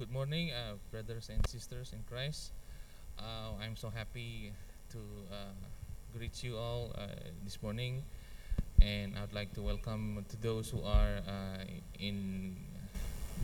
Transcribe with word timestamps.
good 0.00 0.12
morning, 0.12 0.50
uh, 0.50 0.76
brothers 0.90 1.28
and 1.28 1.46
sisters 1.46 1.92
in 1.92 2.02
Christ. 2.08 2.52
Uh, 3.18 3.52
I'm 3.62 3.76
so 3.76 3.90
happy 3.90 4.50
to 4.88 4.96
uh, 5.30 5.52
greet 6.16 6.42
you 6.42 6.56
all 6.56 6.92
uh, 6.96 7.04
this 7.44 7.62
morning, 7.62 8.02
and 8.80 9.12
I'd 9.18 9.34
like 9.34 9.52
to 9.56 9.60
welcome 9.60 10.24
to 10.30 10.36
those 10.40 10.70
who 10.70 10.80
are 10.80 11.20
uh, 11.28 11.64
in 11.98 12.56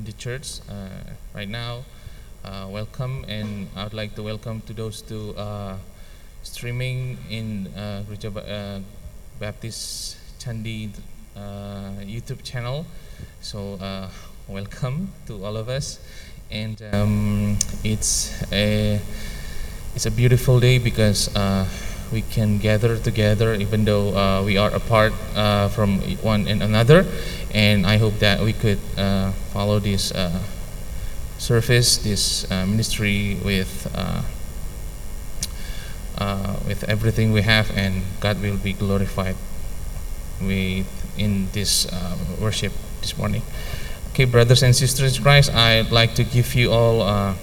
the 0.03 0.13
church 0.13 0.61
uh, 0.71 1.13
right 1.35 1.49
now. 1.49 1.85
Welcome, 2.43 3.27
and 3.29 3.69
I'd 3.77 3.93
like 3.93 4.15
to 4.15 4.23
welcome 4.23 4.63
to 4.63 4.73
those 4.73 5.03
to 5.13 5.77
streaming 6.43 7.19
in 7.29 7.67
uh, 7.77 8.81
Baptist 9.39 10.17
Chandi 10.41 10.89
YouTube 11.37 12.43
channel. 12.45 12.87
So 13.43 14.09
welcome 14.49 15.13
to 15.27 15.45
all 15.45 15.59
of 15.59 15.69
us, 15.69 15.99
and 16.51 16.83
um, 16.93 17.59
it's 17.83 18.31
a 18.53 19.01
it's 19.95 20.07
a 20.07 20.11
beautiful 20.11 20.61
day 20.61 20.79
because 20.79 21.35
uh, 21.35 21.67
we 22.13 22.23
can 22.23 22.59
gather 22.59 22.97
together 22.99 23.55
even 23.55 23.85
though 23.85 24.17
uh, 24.17 24.43
we 24.45 24.57
are 24.57 24.71
apart 24.71 25.13
uh, 25.35 25.69
from 25.69 26.01
one 26.23 26.47
and 26.47 26.63
another, 26.63 27.07
and 27.53 27.87
I 27.87 27.97
hope 27.97 28.19
that 28.21 28.41
we 28.41 28.53
could 28.53 28.79
uh, 28.97 29.33
follow 29.53 29.79
this 29.79 30.13
uh, 30.13 30.43
service, 31.39 31.99
this 31.99 32.51
uh, 32.51 32.67
ministry 32.67 33.39
with. 33.45 33.89
With 36.67 36.83
everything 36.89 37.31
we 37.31 37.43
have, 37.43 37.71
and 37.79 38.03
God 38.19 38.43
will 38.43 38.57
be 38.57 38.73
glorified 38.73 39.37
with 40.41 40.91
in 41.17 41.47
this 41.53 41.87
worship 42.41 42.73
this 43.01 43.17
morning. 43.17 43.43
Okay, 44.17 44.25
brothers 44.25 44.63
and 44.63 44.75
sisters 44.75 45.19
in 45.19 45.23
Christ, 45.23 45.53
I'd 45.53 45.93
like 45.93 46.15
to 46.15 46.25
give 46.25 46.55
you 46.55 46.73
all 46.73 47.03
a 47.03 47.37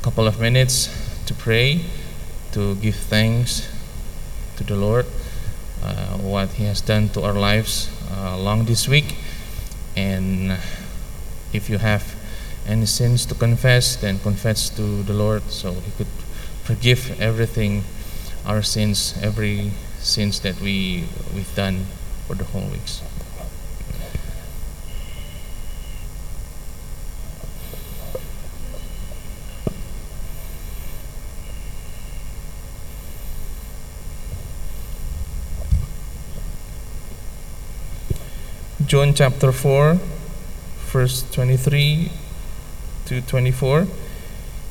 couple 0.00 0.28
of 0.28 0.38
minutes 0.38 0.86
to 1.26 1.34
pray, 1.34 1.80
to 2.52 2.76
give 2.76 2.94
thanks 2.94 3.66
to 4.58 4.62
the 4.62 4.76
Lord, 4.76 5.06
uh, 5.82 6.14
what 6.18 6.50
He 6.50 6.62
has 6.66 6.80
done 6.80 7.08
to 7.18 7.22
our 7.22 7.32
lives 7.32 7.90
uh, 8.12 8.36
along 8.38 8.66
this 8.66 8.86
week, 8.86 9.16
and 9.96 10.56
if 11.52 11.68
you 11.68 11.78
have 11.78 12.14
any 12.64 12.86
sins 12.86 13.26
to 13.26 13.34
confess, 13.34 13.96
then 13.96 14.20
confess 14.20 14.70
to 14.78 15.02
the 15.02 15.12
Lord, 15.12 15.50
so 15.50 15.72
He 15.72 15.90
could 15.98 16.14
forgive 16.62 17.20
everything, 17.20 17.82
our 18.46 18.62
sins, 18.62 19.18
every 19.20 19.72
sins 19.98 20.38
that 20.46 20.60
we 20.60 21.08
we've 21.34 21.52
done 21.56 21.86
for 22.28 22.36
the 22.36 22.44
whole 22.44 22.70
weeks. 22.70 23.02
John 38.88 39.12
chapter 39.12 39.52
4, 39.52 40.00
verse 40.88 41.22
23 41.32 42.10
to 43.04 43.20
24. 43.20 43.86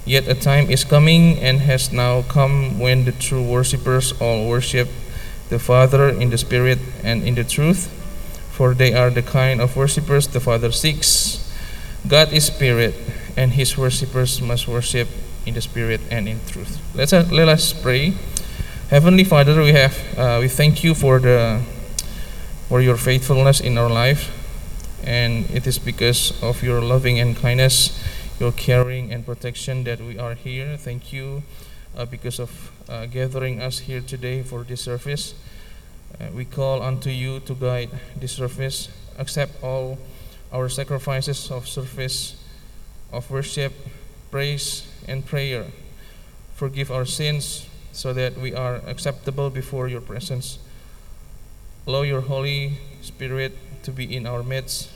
Yet 0.06 0.28
a 0.28 0.34
time 0.34 0.72
is 0.72 0.84
coming 0.84 1.38
and 1.38 1.60
has 1.60 1.94
now 1.94 2.24
come 2.24 2.80
when 2.80 3.06
the 3.06 3.12
true 3.12 3.44
worshippers 3.44 4.20
all 4.20 4.50
worship 4.50 4.90
the 5.50 5.60
Father 5.60 6.10
in 6.10 6.32
the 6.32 6.38
Spirit 6.40 6.80
and 7.04 7.22
in 7.22 7.36
the 7.36 7.44
truth, 7.44 7.94
for 8.50 8.74
they 8.74 8.92
are 8.96 9.12
the 9.12 9.22
kind 9.22 9.62
of 9.62 9.78
worshippers 9.78 10.26
the 10.26 10.40
Father 10.40 10.72
seeks. 10.72 11.46
God 12.08 12.34
is 12.34 12.48
Spirit, 12.48 12.96
and 13.38 13.52
His 13.52 13.78
worshippers 13.78 14.42
must 14.42 14.68
worship 14.68 15.10
in 15.46 15.54
the 15.54 15.62
Spirit 15.62 16.02
and 16.10 16.28
in 16.28 16.40
truth. 16.48 16.82
Let's 16.96 17.14
let 17.14 17.50
us 17.50 17.72
pray. 17.72 18.16
Heavenly 18.90 19.26
Father, 19.26 19.62
we 19.62 19.74
have 19.74 19.94
uh, 20.18 20.38
we 20.42 20.48
thank 20.48 20.84
you 20.84 20.96
for 20.96 21.20
the 21.20 21.62
for 22.68 22.82
your 22.82 22.98
faithfulness 22.98 23.60
in 23.60 23.78
our 23.78 23.90
life, 23.90 24.32
and 25.04 25.50
it 25.52 25.68
is 25.68 25.80
because 25.80 26.32
of 26.44 26.64
your 26.64 26.82
loving 26.82 27.20
and 27.20 27.36
kindness 27.38 27.98
your 28.40 28.52
caring 28.52 29.12
and 29.12 29.26
protection 29.26 29.84
that 29.86 30.00
we 30.00 30.20
are 30.20 30.36
here. 30.36 30.78
Thank 30.78 31.12
you 31.12 31.44
uh, 31.98 32.06
because 32.06 32.40
of 32.40 32.72
uh, 32.88 33.06
gathering 33.08 33.62
us 33.62 33.80
here 33.80 34.02
today 34.02 34.44
for 34.44 34.64
this 34.64 34.82
service. 34.82 35.34
Uh, 36.20 36.28
we 36.34 36.46
call 36.46 36.82
unto 36.82 37.10
you 37.10 37.40
to 37.42 37.56
guide 37.56 37.90
this 38.16 38.34
service. 38.34 38.90
Accept 39.18 39.64
all 39.64 39.98
our 40.54 40.70
sacrifices 40.70 41.50
of 41.50 41.68
service, 41.68 42.36
of 43.12 43.30
worship, 43.32 43.74
praise, 44.30 44.88
and 45.08 45.26
prayer. 45.26 45.66
Forgive 46.54 46.92
our 46.92 47.06
sins 47.06 47.68
so 47.92 48.14
that 48.14 48.38
we 48.38 48.54
are 48.54 48.76
acceptable 48.86 49.50
before 49.50 49.88
your 49.88 50.02
presence. 50.02 50.60
Allow 51.88 52.02
your 52.02 52.22
Holy 52.22 52.78
Spirit 53.02 53.58
to 53.84 53.92
be 53.92 54.04
in 54.16 54.28
our 54.28 54.44
midst 54.44 54.90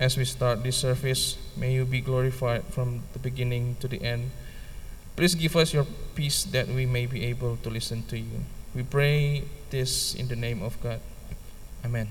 as 0.00 0.16
we 0.16 0.24
start 0.24 0.64
this 0.64 0.80
service, 0.80 1.36
may 1.54 1.74
you 1.74 1.84
be 1.84 2.00
glorified 2.00 2.64
from 2.72 3.04
the 3.12 3.18
beginning 3.18 3.76
to 3.80 3.86
the 3.86 4.00
end. 4.00 4.32
Please 5.14 5.34
give 5.34 5.54
us 5.54 5.74
your 5.74 5.84
peace 6.14 6.42
that 6.44 6.68
we 6.68 6.86
may 6.86 7.04
be 7.04 7.26
able 7.26 7.58
to 7.58 7.68
listen 7.68 8.02
to 8.08 8.16
you. 8.16 8.48
We 8.74 8.82
pray 8.82 9.44
this 9.68 10.14
in 10.14 10.28
the 10.28 10.36
name 10.36 10.62
of 10.62 10.80
God. 10.80 11.00
Amen. 11.84 12.08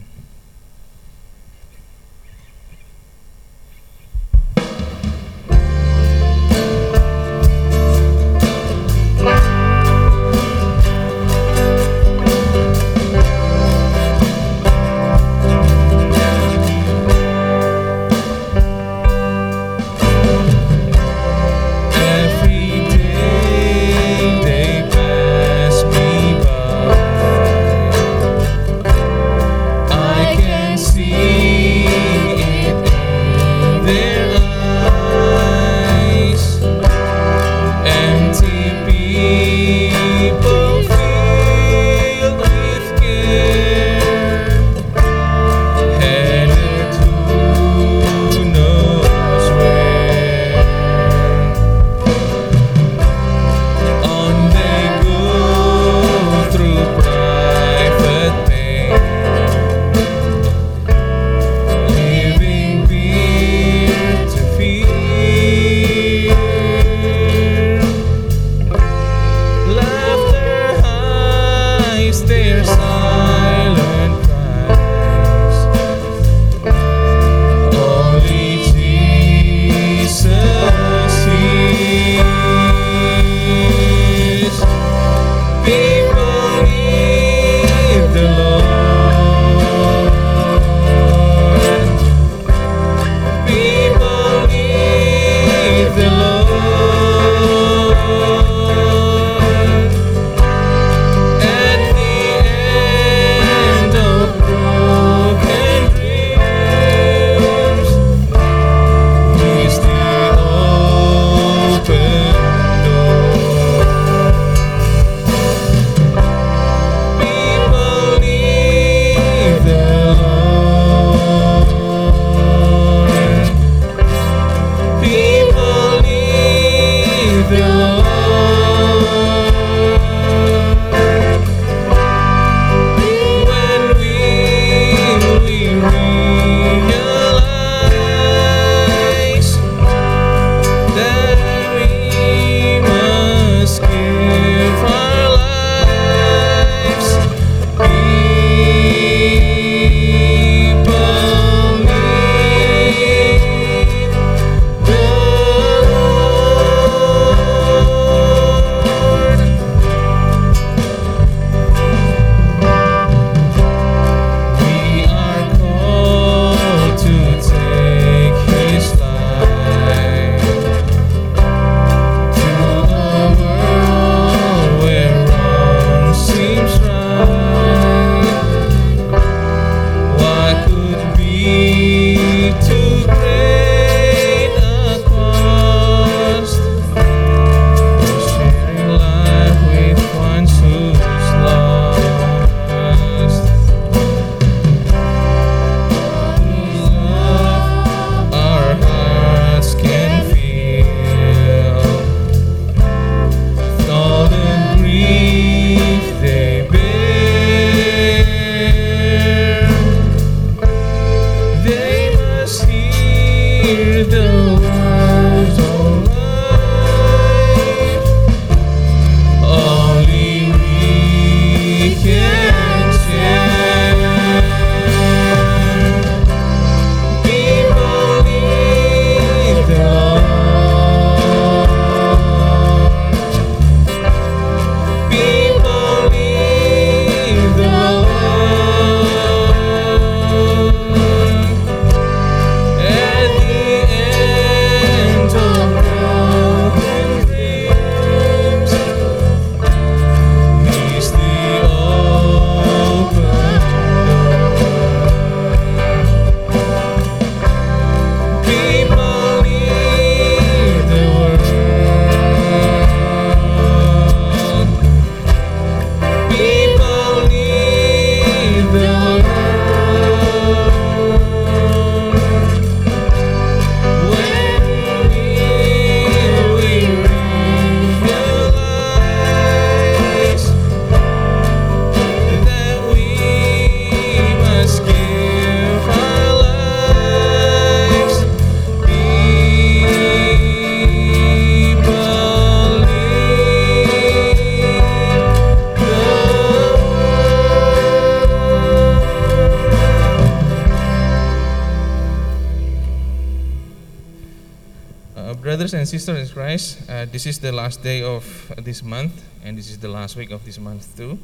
Christ, 306.50 306.90
uh, 306.90 307.06
this 307.06 307.28
is 307.28 307.38
the 307.38 307.52
last 307.52 307.84
day 307.84 308.02
of 308.02 308.26
this 308.58 308.82
month, 308.82 309.24
and 309.44 309.56
this 309.56 309.70
is 309.70 309.78
the 309.78 309.88
last 309.88 310.16
week 310.16 310.32
of 310.32 310.44
this 310.46 310.58
month 310.58 310.98
too. 310.98 311.20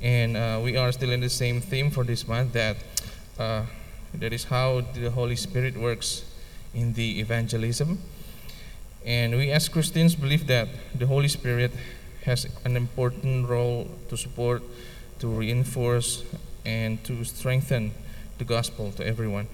And 0.00 0.36
uh, 0.36 0.60
we 0.62 0.76
are 0.76 0.92
still 0.92 1.10
in 1.10 1.18
the 1.18 1.30
same 1.30 1.60
theme 1.60 1.90
for 1.90 2.04
this 2.04 2.28
month 2.28 2.52
that 2.52 2.76
uh, 3.40 3.64
that 4.14 4.32
is 4.32 4.44
how 4.44 4.82
the 4.94 5.10
Holy 5.10 5.34
Spirit 5.34 5.76
works 5.76 6.22
in 6.74 6.92
the 6.92 7.18
evangelism. 7.18 7.98
And 9.04 9.34
we 9.34 9.50
as 9.50 9.68
Christians 9.68 10.14
believe 10.14 10.46
that 10.46 10.68
the 10.94 11.08
Holy 11.08 11.26
Spirit 11.26 11.72
has 12.24 12.46
an 12.64 12.76
important 12.76 13.48
role 13.48 13.88
to 14.10 14.16
support, 14.16 14.62
to 15.18 15.26
reinforce, 15.26 16.22
and 16.64 17.02
to 17.02 17.24
strengthen 17.24 17.90
the 18.38 18.44
gospel 18.44 18.92
to 18.92 19.04
everyone 19.04 19.48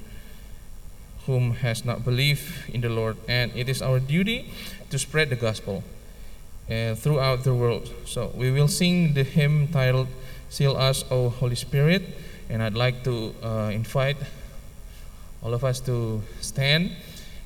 whom 1.29 1.53
has 1.61 1.85
not 1.85 2.05
believed 2.05 2.73
in 2.73 2.81
the 2.81 2.89
Lord. 2.89 3.19
And 3.29 3.53
it 3.55 3.69
is 3.69 3.83
our 3.83 4.01
duty 4.01 4.51
to 4.89 4.99
spread 4.99 5.29
the 5.29 5.37
gospel 5.37 5.85
uh, 6.71 6.95
throughout 6.95 7.45
the 7.45 7.55
world. 7.55 7.93
So 8.07 8.33
we 8.35 8.51
will 8.51 8.67
sing 8.67 9.13
the 9.13 9.25
hymn 9.25 9.69
titled 9.69 10.09
Seal 10.49 10.75
Us, 10.75 11.05
O 11.11 11.29
Holy 11.29 11.55
Spirit. 11.55 12.03
And 12.49 12.63
I'd 12.63 12.75
like 12.75 13.05
to 13.05 13.35
uh, 13.45 13.71
invite 13.71 14.17
all 15.45 15.53
of 15.53 15.65
us 15.65 15.81
to 15.81 16.23
stand 16.41 16.97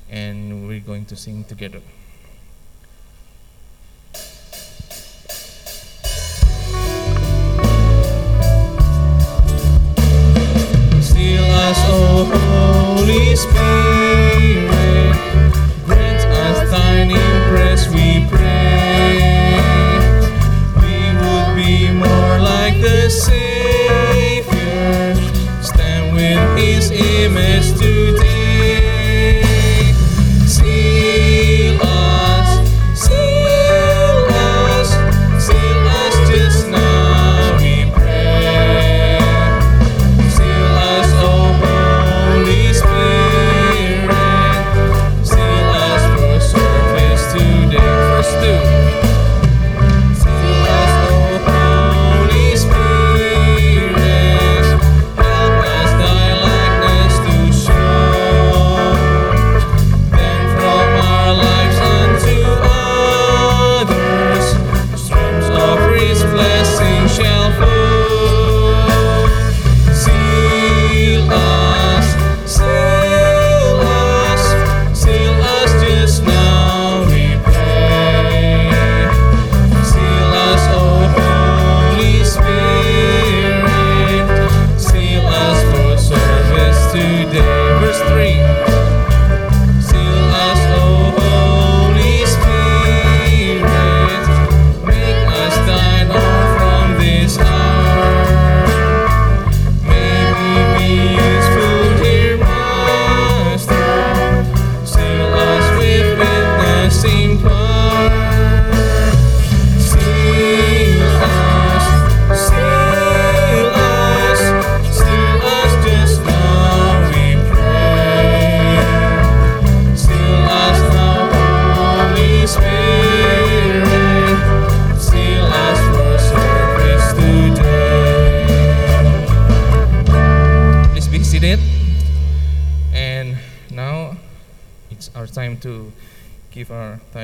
and 0.09 0.65
we're 0.65 0.79
going 0.79 1.03
to 1.05 1.15
sing 1.17 1.43
together. 1.43 1.81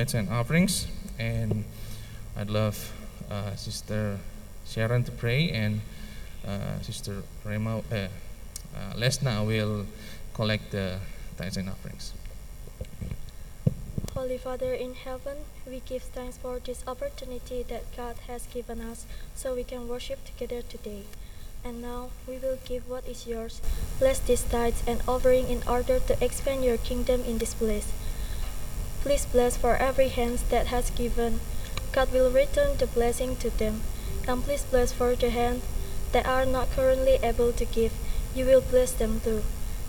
Tithes 0.09 0.27
and 0.27 0.29
offerings. 0.33 0.87
And 1.19 1.63
I'd 2.35 2.49
love 2.49 2.77
uh, 3.29 3.55
Sister 3.55 4.17
Sharon 4.65 5.03
to 5.03 5.11
pray, 5.11 5.51
and 5.51 5.81
uh, 6.47 6.81
Sister 6.81 7.23
Rema, 7.45 7.77
uh, 7.77 7.95
uh, 7.95 8.07
Lesna 8.95 9.45
will 9.45 9.85
collect 10.33 10.71
the 10.71 10.99
tithes 11.37 11.57
and 11.57 11.69
offerings. 11.69 12.13
Holy 14.15 14.37
Father 14.37 14.73
in 14.73 14.95
heaven, 14.95 15.45
we 15.65 15.81
give 15.85 16.03
thanks 16.03 16.37
for 16.37 16.59
this 16.59 16.83
opportunity 16.87 17.63
that 17.69 17.83
God 17.95 18.15
has 18.27 18.47
given 18.47 18.81
us 18.81 19.05
so 19.35 19.55
we 19.55 19.63
can 19.63 19.87
worship 19.87 20.19
together 20.25 20.61
today. 20.61 21.03
And 21.63 21.81
now 21.81 22.09
we 22.27 22.37
will 22.37 22.57
give 22.65 22.89
what 22.89 23.05
is 23.05 23.27
yours. 23.27 23.61
Bless 23.99 24.19
these 24.19 24.43
tithes 24.43 24.81
and 24.87 25.01
offering 25.07 25.47
in 25.49 25.61
order 25.67 25.99
to 25.99 26.23
expand 26.23 26.63
your 26.63 26.77
kingdom 26.77 27.21
in 27.25 27.37
this 27.37 27.53
place. 27.53 27.91
Please 29.01 29.25
bless 29.25 29.57
for 29.57 29.75
every 29.77 30.09
hand 30.09 30.39
that 30.49 30.67
has 30.67 30.89
given. 30.91 31.39
God 31.91 32.11
will 32.11 32.29
return 32.31 32.77
the 32.77 32.87
blessing 32.87 33.35
to 33.37 33.49
them. 33.49 33.81
And 34.27 34.43
please 34.43 34.63
bless 34.63 34.91
for 34.91 35.15
the 35.15 35.29
hands 35.29 35.63
that 36.11 36.25
are 36.25 36.45
not 36.45 36.71
currently 36.71 37.17
able 37.23 37.51
to 37.53 37.65
give. 37.65 37.93
You 38.35 38.45
will 38.45 38.61
bless 38.61 38.91
them 38.91 39.21
too. 39.21 39.43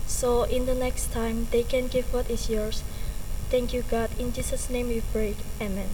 So 0.06 0.44
in 0.44 0.66
the 0.66 0.74
next 0.74 1.12
time 1.12 1.48
they 1.50 1.62
can 1.62 1.88
give 1.88 2.12
what 2.12 2.30
is 2.30 2.48
yours. 2.48 2.82
Thank 3.50 3.72
you, 3.72 3.82
God. 3.82 4.10
In 4.18 4.32
Jesus' 4.32 4.70
name 4.70 4.88
we 4.88 5.02
pray. 5.12 5.34
Amen. 5.60 5.90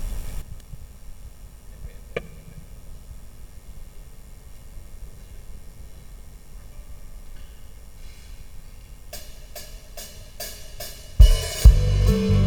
Thank 12.07 12.46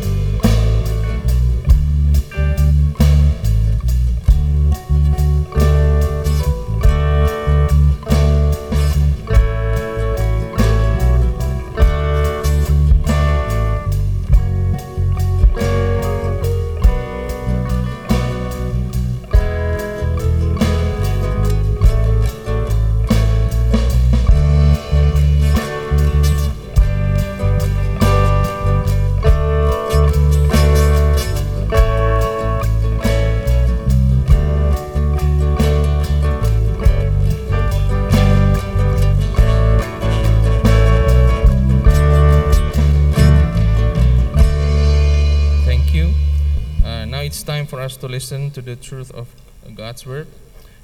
listen 48.10 48.52
to 48.52 48.62
the 48.62 48.76
truth 48.76 49.12
of 49.12 49.28
God's 49.76 50.06
word, 50.06 50.28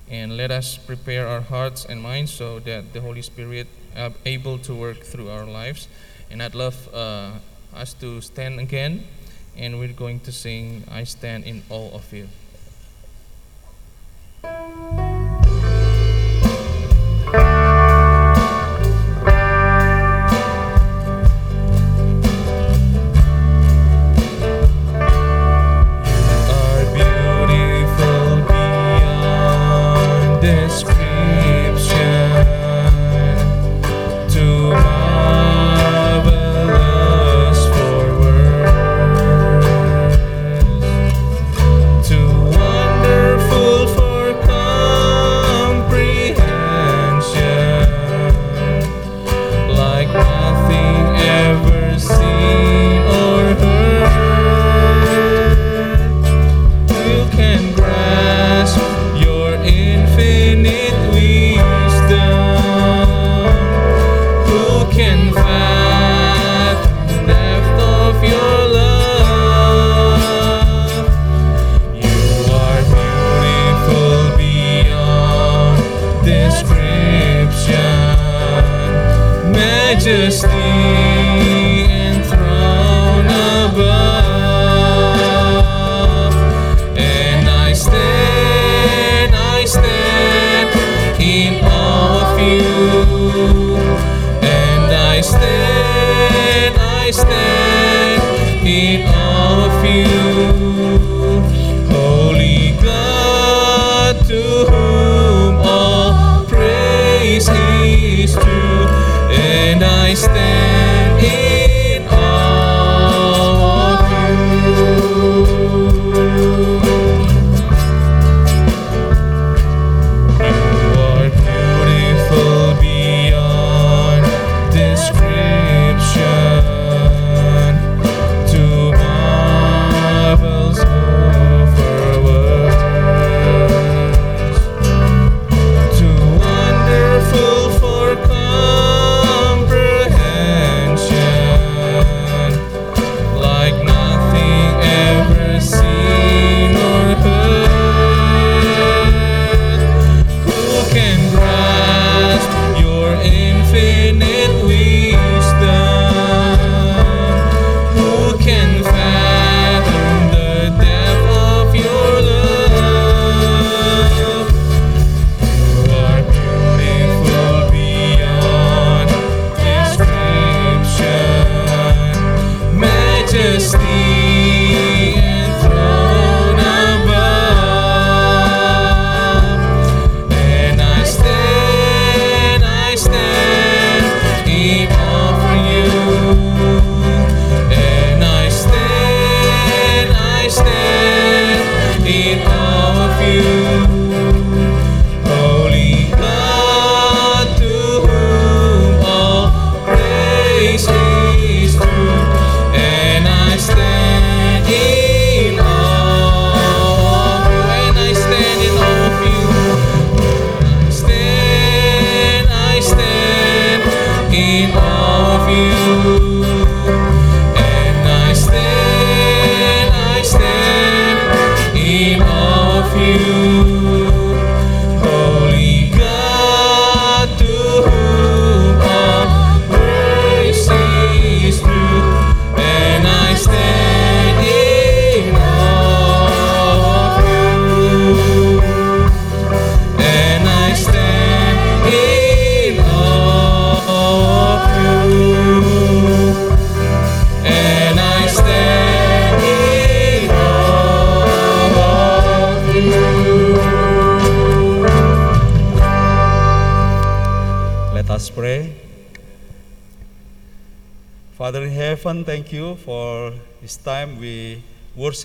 and 0.10 0.38
let 0.38 0.52
us 0.52 0.78
prepare 0.78 1.28
our 1.28 1.42
hearts 1.42 1.84
and 1.84 2.02
minds 2.02 2.32
so 2.32 2.60
that 2.60 2.94
the 2.94 3.02
Holy 3.02 3.24
Spirit 3.24 3.68
are 3.98 4.14
able 4.26 4.60
to 4.60 4.76
work 4.76 5.02
through 5.02 5.30
our 5.30 5.46
lives. 5.46 5.88
And 6.30 6.42
I'd 6.42 6.56
love 6.56 6.88
uh, 6.94 7.32
us 7.74 7.94
to 7.96 8.22
stand 8.22 8.60
again, 8.60 9.06
and 9.58 9.80
we're 9.80 9.94
going 9.94 10.20
to 10.22 10.32
sing 10.32 10.84
"I 10.92 11.04
Stand 11.04 11.44
in 11.46 11.64
Awe 11.70 11.92
of 11.94 12.14
You." 12.14 12.30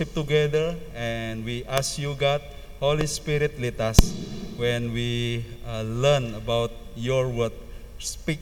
Worship 0.01 0.15
together 0.15 0.75
and 0.95 1.45
we 1.45 1.63
ask 1.65 1.99
you, 1.99 2.15
God, 2.15 2.41
Holy 2.79 3.05
Spirit, 3.05 3.59
lead 3.61 3.79
us 3.79 3.99
when 4.57 4.93
we 4.93 5.45
uh, 5.67 5.83
learn 5.83 6.33
about 6.33 6.71
your 6.95 7.29
word. 7.29 7.51
Speak 7.99 8.39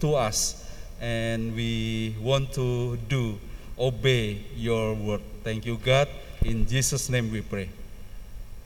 to 0.00 0.14
us 0.14 0.64
and 1.02 1.54
we 1.54 2.16
want 2.22 2.54
to 2.54 2.96
do, 3.08 3.38
obey 3.78 4.40
your 4.56 4.94
word. 4.94 5.20
Thank 5.42 5.66
you, 5.66 5.76
God. 5.76 6.08
In 6.42 6.66
Jesus' 6.66 7.10
name 7.10 7.30
we 7.30 7.42
pray. 7.42 7.68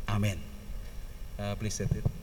Amen. 0.08 0.38
Uh, 1.38 1.56
please 1.56 1.74
set 1.74 1.90
it. 1.90 2.17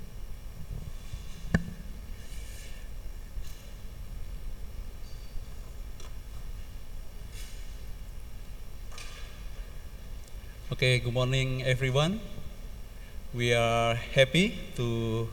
Okay, 10.76 11.00
good 11.00 11.14
morning, 11.14 11.64
everyone. 11.64 12.20
We 13.34 13.54
are 13.54 13.96
happy 13.96 14.60
to 14.76 15.26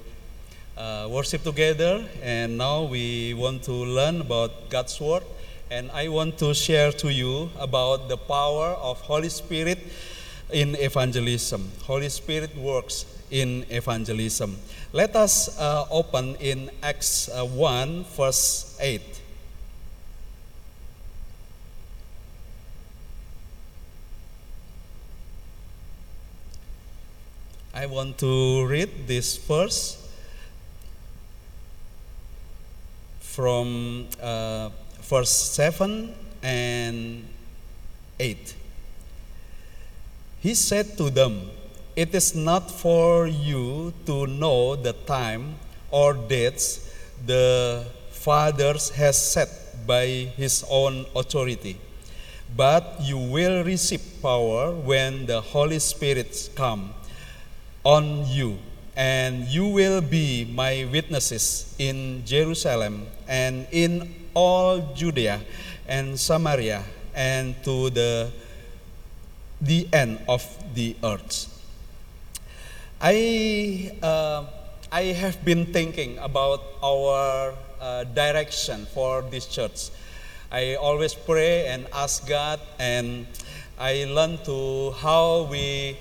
uh, 0.79 1.09
worship 1.11 1.43
together, 1.43 2.05
and 2.23 2.57
now 2.57 2.85
we 2.85 3.35
want 3.35 3.65
to 3.65 3.73
learn 3.73 4.21
about 4.21 4.71
God's 4.71 5.01
Word. 5.01 5.25
And 5.69 5.91
I 5.91 6.07
want 6.07 6.39
to 6.39 6.55
share 6.55 6.93
to 6.93 7.13
you 7.13 7.51
about 7.59 8.09
the 8.09 8.17
power 8.17 8.79
of 8.79 9.01
Holy 9.01 9.31
Spirit 9.31 9.81
in 10.53 10.77
evangelism. 10.77 11.73
Holy 11.83 12.09
Spirit 12.09 12.57
works 12.57 13.05
in 13.33 13.67
evangelism. 13.69 14.57
Let 14.93 15.17
us 15.17 15.59
uh, 15.59 15.87
open 15.91 16.37
in 16.37 16.71
Acts 16.85 17.29
uh, 17.29 17.45
1, 17.45 18.05
verse 18.15 18.79
8. 18.81 19.22
I 27.75 27.87
want 27.87 28.19
to 28.19 28.67
read 28.67 29.09
this 29.09 29.39
verse 29.39 29.97
from 33.19 34.09
uh, 34.21 34.69
verse 35.01 35.31
7 35.31 36.15
and 36.43 37.25
8. 38.21 38.55
He 40.41 40.53
said 40.53 40.99
to 40.99 41.09
them, 41.09 41.49
It 41.97 42.15
is 42.15 42.35
not 42.35 42.71
for 42.71 43.27
you 43.27 43.95
to 44.05 44.27
know 44.27 44.77
the 44.77 44.93
time 44.93 45.55
or 45.91 46.13
dates 46.13 46.93
the 47.25 47.87
Father 48.11 48.75
has 48.97 49.17
set 49.17 49.49
by 49.87 50.05
his 50.37 50.63
own 50.69 51.07
authority, 51.17 51.79
but 52.55 52.99
you 53.01 53.17
will 53.17 53.65
receive 53.65 54.03
power 54.21 54.73
when 54.73 55.25
the 55.25 55.41
Holy 55.41 55.79
Spirit 55.79 56.51
comes 56.55 56.91
on 57.85 58.27
you, 58.27 58.59
and 58.97 59.45
you 59.49 59.67
will 59.67 60.01
be 60.01 60.45
my 60.45 60.87
witnesses 60.91 61.75
in 61.79 62.25
Jerusalem 62.25 63.07
and 63.27 63.67
in 63.71 64.15
all 64.35 64.95
Judea 64.95 65.41
and 65.87 66.19
Samaria 66.19 66.85
and 67.15 67.55
to 67.65 67.91
the 67.91 68.31
the 69.61 69.87
end 69.93 70.19
of 70.29 70.43
the 70.75 70.97
earth. 71.03 71.49
I 73.01 73.97
uh, 74.03 74.45
I 74.93 75.17
have 75.17 75.45
been 75.45 75.67
thinking 75.67 76.19
about 76.19 76.63
our 76.83 77.55
uh, 77.81 78.05
direction 78.05 78.87
for 78.95 79.23
this 79.23 79.47
church. 79.47 79.91
I 80.53 80.77
always 80.77 81.15
pray 81.15 81.67
and 81.67 81.87
ask 81.93 82.29
God, 82.29 82.61
and 82.79 83.27
I 83.79 84.05
learn 84.05 84.39
to 84.45 84.93
how 85.01 85.49
we 85.51 85.97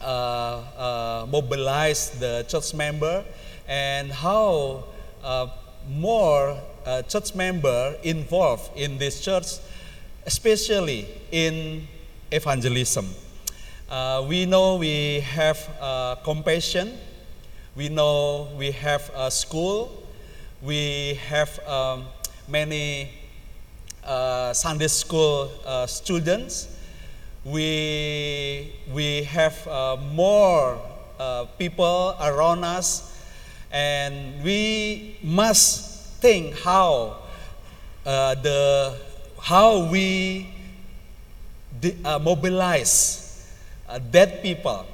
mobilize 0.00 2.10
the 2.18 2.44
church 2.48 2.74
member 2.74 3.24
and 3.68 4.12
how 4.12 4.84
uh, 5.22 5.48
more 5.88 6.56
uh, 6.84 7.02
church 7.02 7.34
member 7.34 7.96
involved 8.02 8.70
in 8.76 8.98
this 8.98 9.20
church, 9.20 9.58
especially 10.24 11.06
in 11.30 11.86
evangelism. 12.30 13.08
Uh, 13.88 14.24
we 14.28 14.46
know 14.46 14.76
we 14.76 15.20
have 15.20 15.58
uh, 15.80 16.16
compassion. 16.24 16.92
We 17.76 17.88
know 17.88 18.48
we 18.56 18.70
have 18.72 19.10
a 19.14 19.30
school. 19.30 20.02
We 20.62 21.14
have 21.28 21.58
um, 21.68 22.06
many 22.48 23.10
Sunday 24.52 24.86
school 24.86 25.50
students 25.86 26.75
we, 27.46 28.72
we 28.92 29.22
have 29.22 29.66
uh, 29.68 29.96
more 30.12 30.80
uh, 31.18 31.44
people 31.58 32.16
around 32.20 32.64
us, 32.64 33.16
and 33.70 34.42
we 34.42 35.16
must 35.22 36.18
think 36.20 36.58
how 36.58 37.18
uh, 38.04 38.34
the 38.34 38.94
how 39.40 39.88
we 39.90 40.48
uh, 42.04 42.18
mobilize 42.18 43.48
uh, 43.88 44.00
dead 44.10 44.42
people, 44.42 44.84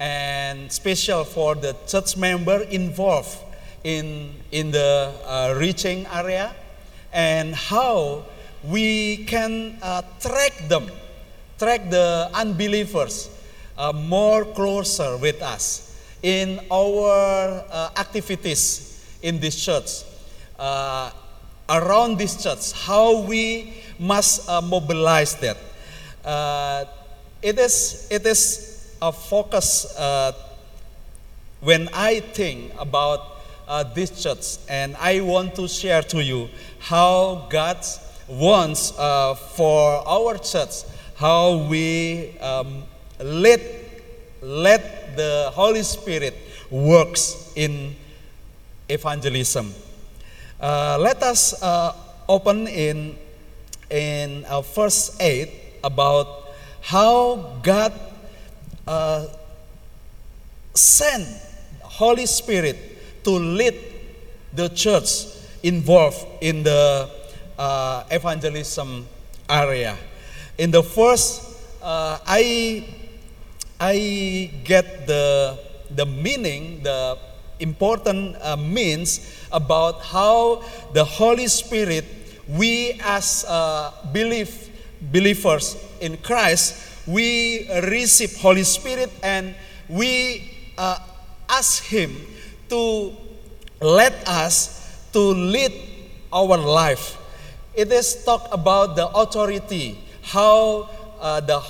and 0.00 0.72
special 0.72 1.22
for 1.22 1.54
the 1.54 1.76
church 1.86 2.16
member 2.16 2.62
involved 2.70 3.36
in 3.84 4.32
in 4.52 4.70
the 4.70 5.12
uh, 5.26 5.54
reaching 5.58 6.06
area, 6.06 6.54
and 7.12 7.54
how 7.54 8.24
we 8.64 9.18
can 9.26 9.76
track 10.18 10.52
them 10.68 10.90
track 11.58 11.90
the 11.90 12.30
unbelievers 12.34 13.30
uh, 13.76 13.92
more 13.92 14.44
closer 14.44 15.16
with 15.16 15.42
us 15.42 15.84
in 16.22 16.60
our 16.70 17.64
uh, 17.70 17.90
activities 17.96 19.18
in 19.22 19.38
this 19.40 19.62
church, 19.62 20.02
uh, 20.58 21.10
around 21.68 22.18
this 22.18 22.42
church, 22.42 22.72
how 22.72 23.20
we 23.22 23.74
must 23.98 24.48
uh, 24.48 24.60
mobilize 24.60 25.34
that. 25.36 25.56
Uh, 26.24 26.84
it 27.42 27.58
is 27.58 28.08
it 28.10 28.24
is 28.24 28.96
a 29.02 29.12
focus 29.12 29.94
uh, 29.98 30.32
when 31.60 31.88
I 31.92 32.20
think 32.20 32.72
about 32.78 33.30
this 33.94 34.22
church, 34.22 34.58
and 34.68 34.96
I 34.96 35.20
want 35.20 35.54
to 35.56 35.68
share 35.68 36.02
to 36.02 36.22
you 36.22 36.48
how 36.78 37.46
God 37.50 37.78
wants 38.28 38.90
for 39.56 40.06
our 40.06 40.38
church 40.38 40.84
how 41.16 41.56
we 41.68 42.36
um, 42.40 42.82
let, 43.20 43.60
let 44.42 45.16
the 45.16 45.50
Holy 45.54 45.82
Spirit 45.82 46.34
works 46.70 47.52
in 47.54 47.94
evangelism. 48.88 49.72
Uh, 50.60 50.98
let 51.00 51.22
us 51.22 51.62
uh, 51.62 51.94
open 52.28 52.66
in, 52.66 53.16
in 53.90 54.44
uh, 54.46 54.60
verse 54.60 55.16
8 55.20 55.50
about 55.84 56.48
how 56.80 57.58
God 57.62 57.92
uh, 58.86 59.26
sent 60.74 61.26
Holy 61.82 62.26
Spirit 62.26 63.22
to 63.24 63.30
lead 63.30 63.74
the 64.52 64.68
church 64.68 65.26
involved 65.62 66.26
in 66.40 66.62
the 66.62 67.08
uh, 67.58 68.04
evangelism 68.10 69.06
area 69.48 69.96
in 70.58 70.70
the 70.70 70.82
first, 70.82 71.42
uh, 71.82 72.18
I, 72.26 72.84
I 73.80 74.50
get 74.64 75.06
the, 75.06 75.58
the 75.90 76.06
meaning, 76.06 76.82
the 76.82 77.18
important 77.60 78.36
uh, 78.40 78.56
means 78.56 79.46
about 79.52 80.00
how 80.02 80.62
the 80.92 81.04
Holy 81.04 81.46
Spirit, 81.48 82.04
we 82.48 83.00
as 83.04 83.44
uh, 83.48 83.92
believe, 84.12 84.70
believers 85.12 85.76
in 86.00 86.16
Christ, 86.18 87.06
we 87.06 87.68
receive 87.82 88.36
Holy 88.36 88.64
Spirit 88.64 89.10
and 89.22 89.54
we 89.88 90.72
uh, 90.78 90.98
ask 91.48 91.84
Him 91.84 92.14
to 92.68 93.12
let 93.80 94.12
us 94.26 95.08
to 95.12 95.20
lead 95.20 95.72
our 96.32 96.56
life. 96.56 97.18
It 97.74 97.90
is 97.92 98.24
talk 98.24 98.48
about 98.52 98.96
the 98.96 99.06
authority 99.08 99.98
how 100.24 100.88
uh, 101.20 101.40
the 101.40 101.62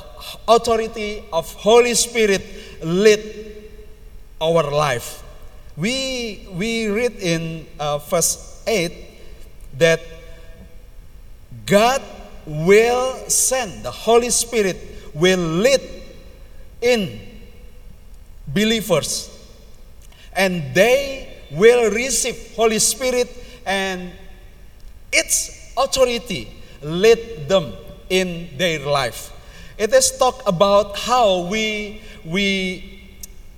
authority 0.48 1.24
of 1.32 1.52
Holy 1.54 1.94
Spirit 1.94 2.42
lead 2.82 3.20
our 4.40 4.70
life. 4.70 5.22
We, 5.76 6.46
we 6.52 6.88
read 6.88 7.16
in 7.20 7.66
uh, 7.78 7.98
verse 7.98 8.62
8 8.66 8.92
that 9.78 10.00
God 11.66 12.02
will 12.46 13.28
send, 13.28 13.84
the 13.84 13.90
Holy 13.90 14.30
Spirit 14.30 14.76
will 15.14 15.38
lead 15.38 15.80
in 16.80 17.20
believers 18.46 19.30
and 20.36 20.74
they 20.74 21.36
will 21.50 21.90
receive 21.90 22.54
Holy 22.54 22.78
Spirit 22.78 23.30
and 23.66 24.12
its 25.12 25.72
authority 25.76 26.48
lead 26.82 27.48
them 27.48 27.72
in 28.10 28.48
their 28.56 28.80
life. 28.80 29.32
It 29.78 29.92
is 29.92 30.16
talk 30.18 30.42
about 30.46 30.96
how 30.98 31.46
we 31.46 32.00
we 32.24 33.02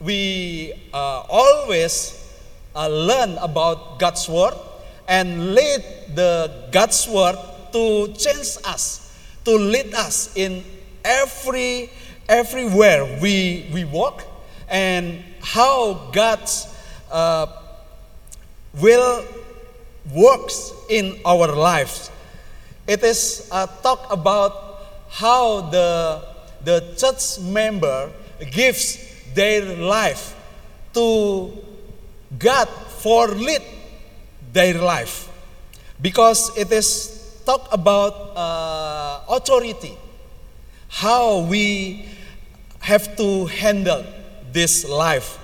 we 0.00 0.72
uh, 0.92 1.24
always 1.28 2.14
uh, 2.74 2.88
learn 2.88 3.38
about 3.38 3.98
God's 3.98 4.28
word 4.28 4.54
and 5.08 5.54
lead 5.54 5.84
the 6.14 6.68
God's 6.72 7.06
word 7.08 7.36
to 7.72 8.12
change 8.14 8.56
us, 8.64 9.12
to 9.44 9.52
lead 9.56 9.94
us 9.94 10.32
in 10.36 10.64
every 11.04 11.90
everywhere 12.28 13.18
we 13.20 13.68
we 13.72 13.84
walk, 13.84 14.24
and 14.68 15.22
how 15.42 16.10
God's 16.12 16.66
uh, 17.10 17.46
will 18.80 19.24
works 20.14 20.72
in 20.88 21.18
our 21.24 21.48
lives. 21.48 22.10
It 22.86 23.02
is 23.02 23.48
a 23.50 23.68
talk 23.82 24.06
about 24.12 24.78
how 25.10 25.62
the 25.70 26.22
the 26.62 26.94
church 26.96 27.40
member 27.42 28.10
gives 28.50 28.98
their 29.34 29.62
life 29.76 30.34
to 30.94 31.50
God 32.38 32.68
for 33.02 33.28
lead 33.28 33.62
their 34.52 34.74
life. 34.78 35.28
Because 36.00 36.56
it 36.56 36.70
is 36.70 37.42
talk 37.44 37.68
about 37.72 38.36
uh, 38.36 39.20
authority. 39.30 39.98
How 40.88 41.40
we 41.40 42.06
have 42.80 43.16
to 43.16 43.46
handle 43.46 44.04
this 44.52 44.88
life. 44.88 45.38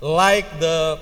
Like 0.00 0.44
the 0.60 1.00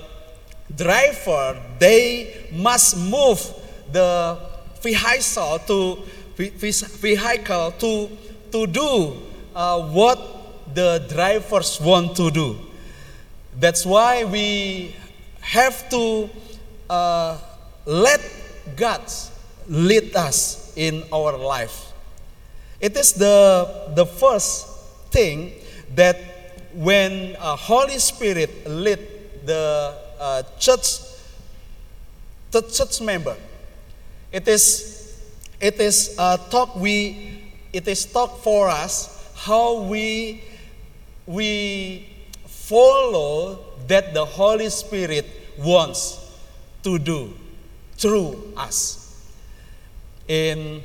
driver 0.75 1.61
they 1.79 2.49
must 2.53 2.97
move 2.97 3.43
the 3.91 4.39
vehicle 4.83 5.59
to 5.67 5.99
vehicle 6.37 7.73
to 7.79 8.09
to 8.51 8.67
do 8.67 9.17
uh, 9.55 9.81
what 9.81 10.19
the 10.75 11.05
drivers 11.09 11.81
want 11.81 12.17
to 12.17 12.31
do 12.31 12.57
that's 13.59 13.85
why 13.85 14.25
we 14.25 14.95
have 15.41 15.89
to 15.91 16.29
uh, 16.89 17.39
let 17.85 18.21
God 18.77 19.03
lead 19.69 20.17
us 20.17 20.73
in 20.77 21.05
our 21.13 21.37
life. 21.37 21.93
It 22.81 22.97
is 22.97 23.13
the, 23.13 23.93
the 23.95 24.07
first 24.07 24.67
thing 25.11 25.53
that 25.95 26.17
when 26.75 27.37
uh, 27.39 27.57
Holy 27.57 27.99
Spirit 27.99 28.67
lead 28.67 28.99
the 29.45 29.95
uh, 30.19 30.43
church, 30.59 31.01
the 32.51 32.63
church 32.63 33.01
member, 33.01 33.37
it 34.33 34.49
is 34.49 35.17
it 35.61 35.79
is 35.81 36.17
a 36.19 36.39
talk 36.51 36.75
we 36.77 37.53
it 37.73 37.87
is 37.87 38.05
talk 38.07 38.43
for 38.43 38.69
us 38.69 39.31
how 39.35 39.83
we 39.83 40.43
we 41.27 42.09
follow 42.47 43.59
that 43.87 44.15
the 44.15 44.25
Holy 44.25 44.69
Spirit 44.71 45.27
wants 45.59 46.19
to 46.83 46.99
do 46.99 47.35
through 47.97 48.53
us. 48.57 48.99
In, 50.29 50.83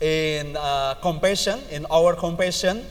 in 0.00 0.56
uh, 0.56 0.94
compassion, 1.02 1.60
in 1.70 1.86
our 1.90 2.14
compassion, 2.14 2.84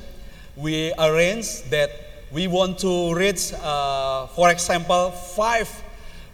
we 0.55 0.93
arrange 0.99 1.63
that 1.69 1.89
we 2.31 2.47
want 2.47 2.79
to 2.79 3.13
reach, 3.13 3.53
uh, 3.53 4.27
for 4.27 4.51
example, 4.51 5.11
five, 5.11 5.69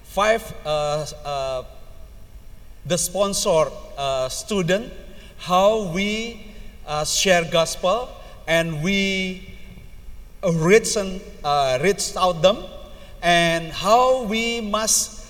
five 0.03 0.43
uh, 0.65 1.05
uh 1.23 1.63
the 2.85 2.97
sponsor 2.97 3.65
uh, 3.97 4.27
student, 4.29 4.91
how 5.37 5.83
we 5.91 6.53
uh, 6.85 7.05
share 7.05 7.43
gospel 7.49 8.09
and 8.47 8.83
we 8.83 9.55
reach, 10.43 10.97
and, 10.97 11.21
reach 11.81 12.15
out 12.17 12.41
them 12.41 12.57
and 13.21 13.71
how 13.71 14.23
we 14.23 14.59
must 14.59 15.25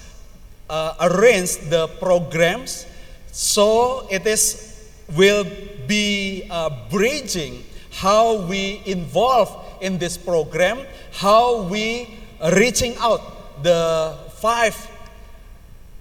uh, 0.70 0.96
arrange 1.02 1.58
the 1.70 1.88
programs 2.00 2.88
so 3.32 4.08
it 4.10 4.26
is 4.26 4.90
will 5.16 5.46
be 5.86 6.48
uh, 6.50 6.70
bridging 6.90 7.64
how 7.92 8.42
we 8.48 8.82
involve 8.86 9.54
in 9.82 10.00
this 10.00 10.18
program 10.18 10.80
how 11.12 11.62
we 11.64 12.18
reaching 12.54 12.96
out 12.98 13.22
the 13.62 14.18
five 14.38 14.76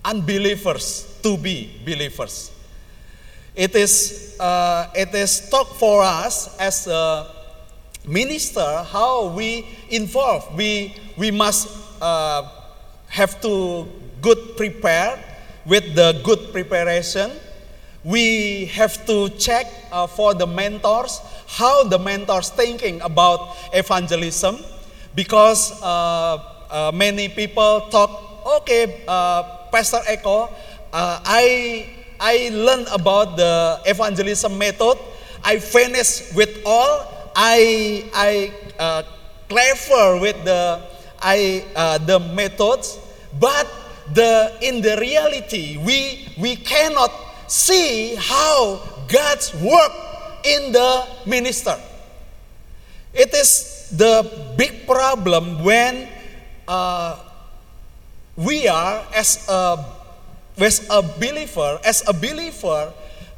unbelievers 0.05 1.12
to 1.23 1.37
be 1.37 1.71
believers 1.85 2.51
it 3.55 3.75
is 3.75 4.37
uh, 4.41 4.89
it 4.95 5.15
is 5.15 5.49
talk 5.51 5.69
for 5.77 6.03
us 6.03 6.57
as 6.59 6.87
a 6.87 7.27
minister 8.07 8.83
how 8.91 9.29
we 9.29 9.67
involve 9.91 10.55
we 10.57 10.95
we 11.17 11.31
must 11.31 11.69
uh, 12.01 12.43
have 13.09 13.41
to 13.41 13.87
good 14.23 14.57
prepare 14.57 15.19
with 15.67 15.95
the 15.95 16.21
good 16.25 16.53
preparation. 16.53 17.31
We 18.05 18.67
have 18.75 19.07
to 19.07 19.29
check 19.39 19.67
uh, 19.93 20.07
for 20.07 20.35
the 20.35 20.47
mentors 20.47 21.21
how 21.47 21.85
the 21.85 21.99
mentors 21.99 22.49
thinking 22.51 23.01
about 23.03 23.55
evangelism 23.75 24.59
because 25.15 25.71
uh, 25.83 26.41
uh, 26.71 26.91
many 26.95 27.29
people 27.29 27.87
talk 27.93 28.11
okay 28.59 29.05
uh, 29.07 29.69
Pastor 29.71 30.01
Eko 30.09 30.51
uh, 30.93 31.21
I 31.25 31.89
I 32.21 32.51
learned 32.53 32.89
about 32.93 33.37
the 33.37 33.81
evangelism 33.87 34.57
method. 34.59 34.99
I 35.45 35.59
finished 35.59 36.35
with 36.35 36.63
all. 36.65 37.09
I 37.35 38.05
I 38.15 38.53
uh, 38.79 39.03
clever 39.49 40.21
with 40.21 40.45
the 40.45 40.93
I, 41.23 41.65
uh, 41.77 41.99
the 41.99 42.19
methods, 42.19 42.99
but 43.39 43.71
the, 44.13 44.59
in 44.61 44.83
the 44.83 44.99
reality, 44.99 45.79
we, 45.79 46.29
we 46.37 46.57
cannot 46.57 47.13
see 47.47 48.17
how 48.17 48.83
God's 49.07 49.55
work 49.55 49.93
in 50.45 50.73
the 50.73 51.07
minister. 51.25 51.79
It 53.15 53.33
is 53.35 53.91
the 53.97 54.55
big 54.57 54.85
problem 54.87 55.63
when 55.63 56.09
uh, 56.67 57.21
we 58.37 58.67
are, 58.67 59.05
as 59.15 59.47
a, 59.49 59.79
as 60.59 60.87
a 60.91 61.03
believer, 61.03 61.81
as 61.85 62.03
a 62.09 62.13
believer, 62.13 62.93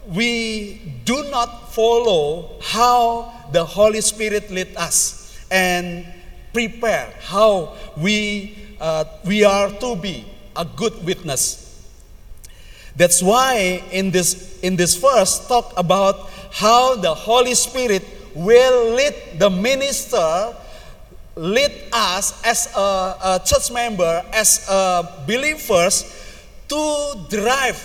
we 0.08 0.80
do 1.04 1.30
not 1.30 1.72
follow 1.72 2.58
how 2.60 3.32
the 3.52 3.64
Holy 3.64 4.00
Spirit 4.00 4.50
lead 4.50 4.76
us. 4.76 5.22
And 5.50 6.06
prepare 6.54 7.12
how 7.20 7.74
we, 7.98 8.56
uh, 8.80 9.04
we 9.26 9.44
are 9.44 9.68
to 9.82 9.96
be 9.96 10.24
a 10.56 10.64
good 10.64 11.04
witness. 11.04 11.60
That's 12.96 13.20
why 13.20 13.82
in 13.90 14.12
this, 14.12 14.60
in 14.62 14.76
this 14.76 14.94
verse 14.94 15.46
talk 15.48 15.74
about 15.76 16.30
how 16.52 16.94
the 16.94 17.12
Holy 17.12 17.54
Spirit 17.54 18.04
will 18.34 18.94
lead 18.94 19.14
the 19.38 19.50
minister, 19.50 20.54
lead 21.34 21.72
us 21.92 22.40
as 22.44 22.72
a, 22.76 22.80
a 22.80 23.42
church 23.44 23.72
member, 23.72 24.24
as 24.32 24.64
a 24.68 25.24
believers 25.26 26.13
to 26.68 27.26
drive 27.28 27.78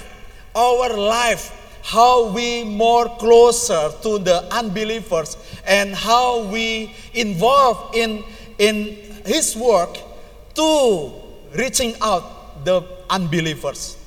our 0.56 0.96
life 0.96 1.56
how 1.84 2.30
we 2.32 2.64
more 2.64 3.08
closer 3.18 3.90
to 4.04 4.20
the 4.20 4.46
unbelievers 4.54 5.38
and 5.66 5.96
how 5.96 6.44
we 6.46 6.94
involve 7.14 7.96
in 7.96 8.24
in 8.58 8.94
his 9.26 9.56
work 9.56 9.98
to 10.54 11.12
reaching 11.56 11.96
out 12.02 12.64
the 12.66 12.84
unbelievers. 13.10 13.98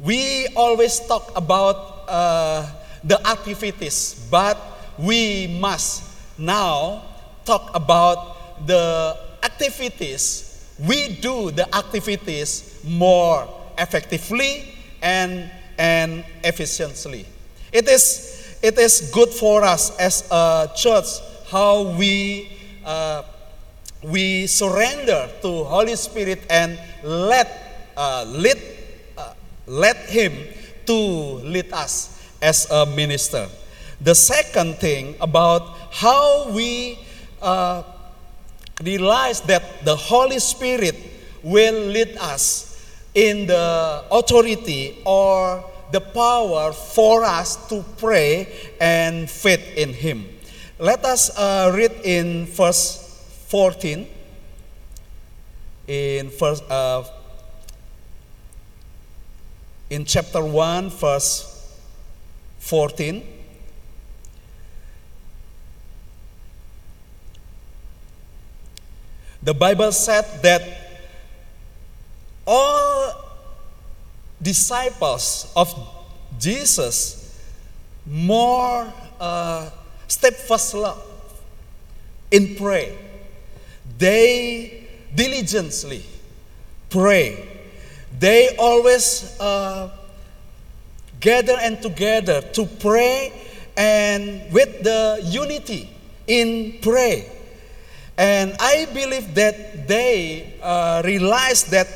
We 0.00 0.48
always 0.56 0.98
talk 1.06 1.30
about 1.36 2.08
uh, 2.08 2.66
the 3.04 3.20
activities, 3.28 4.26
but 4.30 4.56
we 4.98 5.46
must 5.60 6.02
now 6.38 7.02
talk 7.44 7.70
about 7.74 8.66
the 8.66 9.16
activities. 9.44 10.48
We 10.80 11.20
do 11.20 11.50
the 11.50 11.68
activities 11.76 12.69
more 12.84 13.48
effectively 13.78 14.74
and, 15.02 15.50
and 15.78 16.24
efficiently. 16.44 17.26
It 17.72 17.88
is, 17.88 18.58
it 18.62 18.78
is 18.78 19.10
good 19.12 19.30
for 19.30 19.62
us 19.62 19.96
as 19.98 20.28
a 20.30 20.70
church 20.74 21.06
how 21.50 21.96
we 21.98 22.48
uh, 22.84 23.22
we 24.02 24.46
surrender 24.46 25.28
to 25.42 25.64
Holy 25.64 25.96
Spirit 25.96 26.40
and 26.48 26.78
let 27.02 27.90
uh, 27.96 28.24
lead 28.26 28.56
uh, 29.18 29.34
let 29.66 29.96
Him 30.08 30.32
to 30.86 30.94
lead 31.44 31.72
us 31.72 32.16
as 32.40 32.70
a 32.70 32.86
minister. 32.86 33.48
The 34.00 34.14
second 34.14 34.76
thing 34.76 35.16
about 35.20 35.76
how 35.92 36.50
we 36.52 36.98
uh, 37.42 37.82
realize 38.82 39.42
that 39.42 39.84
the 39.84 39.96
Holy 39.96 40.38
Spirit 40.38 40.96
will 41.42 41.86
lead 41.92 42.16
us 42.18 42.69
in 43.14 43.46
the 43.46 44.04
authority 44.10 44.98
or 45.04 45.64
the 45.92 46.00
power 46.00 46.72
for 46.72 47.24
us 47.24 47.56
to 47.68 47.84
pray 47.98 48.46
and 48.80 49.28
faith 49.28 49.76
in 49.76 49.92
Him. 49.92 50.26
Let 50.78 51.04
us 51.04 51.36
uh, 51.36 51.72
read 51.74 51.92
in 52.04 52.46
verse 52.46 52.96
14. 53.48 54.06
In 55.88 56.30
first, 56.30 56.62
uh, 56.70 57.04
in 59.90 60.04
chapter 60.04 60.44
1, 60.44 60.90
verse 60.90 61.76
14. 62.60 63.26
The 69.42 69.54
Bible 69.54 69.90
said 69.90 70.42
that 70.42 70.89
all 72.50 73.14
disciples 74.42 75.52
of 75.54 75.70
Jesus 76.40 77.38
more 78.04 78.92
uh, 79.20 79.70
steadfast 80.08 80.74
love 80.74 81.00
in 82.32 82.56
prayer. 82.56 82.96
They 83.98 84.88
diligently 85.14 86.02
pray. 86.88 87.46
They 88.18 88.56
always 88.58 89.38
uh, 89.38 89.90
gather 91.20 91.56
and 91.60 91.80
together 91.80 92.40
to 92.40 92.66
pray 92.66 93.32
and 93.76 94.50
with 94.52 94.82
the 94.82 95.20
unity 95.22 95.88
in 96.26 96.80
prayer. 96.82 97.24
And 98.18 98.56
I 98.58 98.86
believe 98.92 99.34
that 99.34 99.86
they 99.86 100.54
uh, 100.60 101.02
realize 101.04 101.64
that 101.70 101.86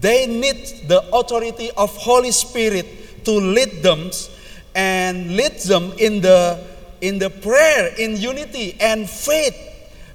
they 0.00 0.26
need 0.26 0.88
the 0.88 1.02
authority 1.12 1.70
of 1.76 1.94
Holy 1.96 2.30
Spirit 2.30 3.24
to 3.24 3.32
lead 3.32 3.82
them 3.82 4.10
and 4.74 5.36
lead 5.36 5.58
them 5.60 5.92
in 5.98 6.20
the 6.20 6.58
in 7.00 7.18
the 7.18 7.30
prayer 7.30 7.94
in 7.98 8.16
unity 8.16 8.76
and 8.80 9.08
faith. 9.08 9.56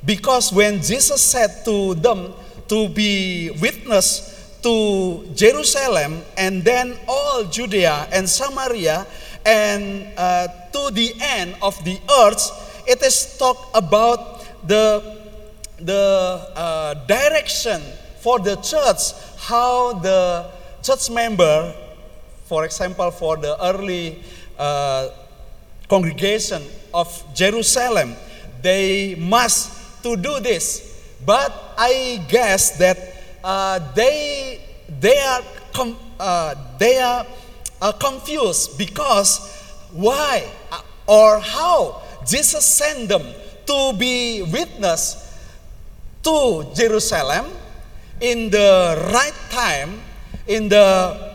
Because 0.05 0.51
when 0.51 0.81
Jesus 0.81 1.21
said 1.21 1.63
to 1.65 1.93
them 1.95 2.33
to 2.67 2.89
be 2.89 3.51
witness 3.61 4.57
to 4.63 5.25
Jerusalem 5.35 6.21
and 6.37 6.63
then 6.63 6.97
all 7.07 7.43
Judea 7.43 8.07
and 8.11 8.27
Samaria 8.27 9.05
and 9.45 10.07
uh, 10.17 10.47
to 10.71 10.91
the 10.91 11.13
end 11.19 11.55
of 11.61 11.77
the 11.83 11.99
earth, 12.25 12.83
it 12.87 13.01
is 13.03 13.37
talk 13.37 13.69
about 13.73 14.43
the 14.67 15.19
the 15.79 15.95
uh, 16.55 16.93
direction 17.07 17.81
for 18.19 18.39
the 18.39 18.55
church, 18.57 19.13
how 19.37 19.93
the 19.93 20.49
church 20.83 21.09
member, 21.09 21.73
for 22.45 22.65
example, 22.65 23.11
for 23.11 23.37
the 23.37 23.55
early 23.63 24.23
uh, 24.57 25.09
congregation 25.87 26.61
of 26.93 27.07
Jerusalem, 27.33 28.15
they 28.61 29.15
must 29.15 30.03
to 30.03 30.15
do 30.15 30.39
this. 30.39 31.01
But 31.25 31.51
I 31.77 32.25
guess 32.27 32.77
that 32.77 32.97
uh, 33.43 33.79
they 33.93 34.59
they 34.99 35.17
are 35.19 35.43
com- 35.73 35.97
uh, 36.19 36.55
they 36.77 36.97
are 36.99 37.25
uh, 37.81 37.91
confused 37.93 38.77
because 38.77 39.39
why 39.91 40.47
or 41.07 41.39
how 41.39 42.01
Jesus 42.25 42.65
sent 42.65 43.09
them 43.09 43.23
to 43.65 43.93
be 43.97 44.41
witness 44.43 45.25
to 46.23 46.65
Jerusalem 46.75 47.45
in 48.21 48.49
the 48.49 49.09
right 49.13 49.35
time, 49.49 50.01
in 50.47 50.69
the 50.69 51.29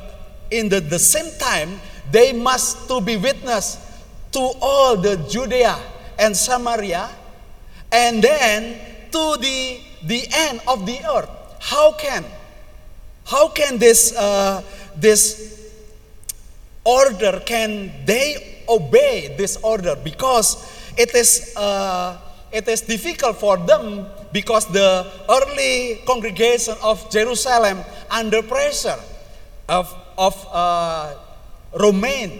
in 0.50 0.68
the, 0.68 0.80
the 0.80 0.98
same 0.98 1.30
time, 1.38 1.80
they 2.10 2.32
must 2.32 2.88
to 2.88 3.00
be 3.00 3.16
witness 3.16 3.78
to 4.32 4.40
all 4.60 4.96
the 4.96 5.16
Judea 5.28 5.76
and 6.18 6.36
Samaria, 6.36 7.08
and 7.90 8.22
then 8.22 8.78
to 9.10 9.36
the 9.40 9.80
the 10.04 10.26
end 10.32 10.60
of 10.68 10.86
the 10.86 10.98
earth. 11.08 11.30
How 11.60 11.92
can 11.92 12.24
how 13.26 13.48
can 13.48 13.78
this 13.78 14.14
uh, 14.16 14.62
this 14.96 15.70
order 16.84 17.40
can 17.46 17.90
they 18.04 18.62
obey 18.68 19.34
this 19.36 19.56
order 19.62 19.96
because 19.96 20.56
it 20.96 21.14
is 21.14 21.54
uh, 21.56 22.18
it 22.54 22.68
is 22.68 22.82
difficult 22.82 23.36
for 23.36 23.56
them 23.56 24.06
because 24.32 24.66
the 24.66 25.10
early 25.28 26.00
congregation 26.06 26.74
of 26.82 27.10
Jerusalem 27.10 27.82
under 28.10 28.42
pressure 28.42 28.98
of, 29.68 29.92
of 30.16 30.46
uh, 30.52 31.14
Roman. 31.78 32.30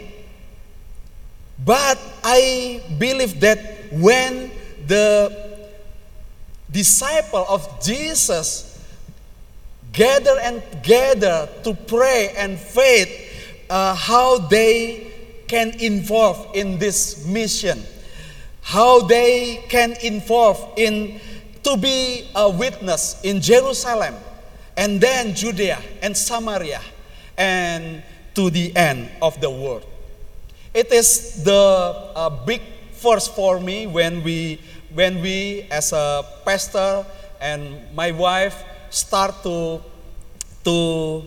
But 1.59 1.99
I 2.23 2.81
believe 2.97 3.41
that 3.41 3.91
when 3.91 4.51
the 4.87 5.67
disciple 6.71 7.45
of 7.49 7.67
Jesus 7.83 8.79
gather 9.91 10.39
and 10.39 10.63
gather 10.81 11.49
to 11.63 11.73
pray 11.73 12.33
and 12.37 12.57
faith, 12.57 13.11
uh, 13.69 13.95
how 13.95 14.37
they 14.37 15.11
can 15.47 15.77
involve 15.79 16.55
in 16.55 16.79
this 16.79 17.25
mission, 17.25 17.83
how 18.65 19.01
they 19.01 19.63
can 19.69 19.93
involve 20.01 20.73
in 20.75 21.21
to 21.61 21.77
be 21.77 22.27
a 22.35 22.49
witness 22.49 23.21
in 23.23 23.39
Jerusalem 23.39 24.15
and 24.75 24.99
then 24.99 25.35
Judea 25.35 25.77
and 26.01 26.17
Samaria 26.17 26.81
and 27.37 28.01
to 28.33 28.49
the 28.49 28.75
end 28.75 29.11
of 29.21 29.39
the 29.39 29.49
world. 29.49 29.85
It 30.73 30.91
is 30.91 31.43
the 31.43 31.53
uh, 31.53 32.29
big 32.43 32.61
first 32.93 33.35
for 33.35 33.59
me 33.59 33.85
when 33.85 34.23
we 34.23 34.59
when 34.95 35.21
we 35.21 35.67
as 35.69 35.93
a 35.93 36.25
pastor 36.43 37.05
and 37.39 37.77
my 37.93 38.09
wife 38.11 38.63
start 38.89 39.43
to 39.43 39.79
to 40.63 41.21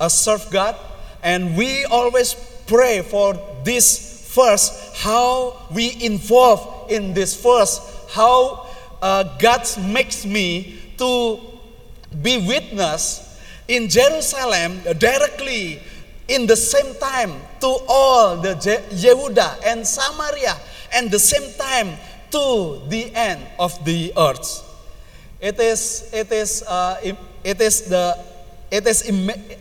uh, 0.00 0.08
serve 0.08 0.48
God 0.50 0.74
and 1.22 1.54
we 1.54 1.84
always 1.84 2.32
pray 2.66 3.02
for 3.02 3.36
this 3.62 4.24
first 4.32 4.96
how 4.96 5.66
we 5.70 5.96
involve 6.00 6.77
in 6.88 7.14
this 7.14 7.40
verse 7.40 7.80
how 8.10 8.66
uh, 9.02 9.24
God 9.38 9.62
makes 9.78 10.24
me 10.24 10.80
to 10.98 11.38
be 12.22 12.38
witness 12.46 13.24
in 13.68 13.88
Jerusalem 13.88 14.80
directly 14.98 15.80
in 16.26 16.46
the 16.46 16.56
same 16.56 16.94
time 16.96 17.32
to 17.60 17.66
all 17.88 18.36
the 18.36 18.54
Je- 18.54 18.84
Yehuda 19.08 19.64
and 19.64 19.86
Samaria 19.86 20.56
and 20.94 21.10
the 21.10 21.18
same 21.18 21.52
time 21.58 21.96
to 22.30 22.80
the 22.88 23.12
end 23.14 23.40
of 23.58 23.72
the 23.84 24.12
earth. 24.16 24.64
It 25.40 25.58
is, 25.60 26.10
it 26.12 26.32
is, 26.32 26.62
uh, 26.62 27.00
it 27.44 27.60
is, 27.60 27.82
the, 27.82 28.18
it 28.70 28.86
is 28.86 29.08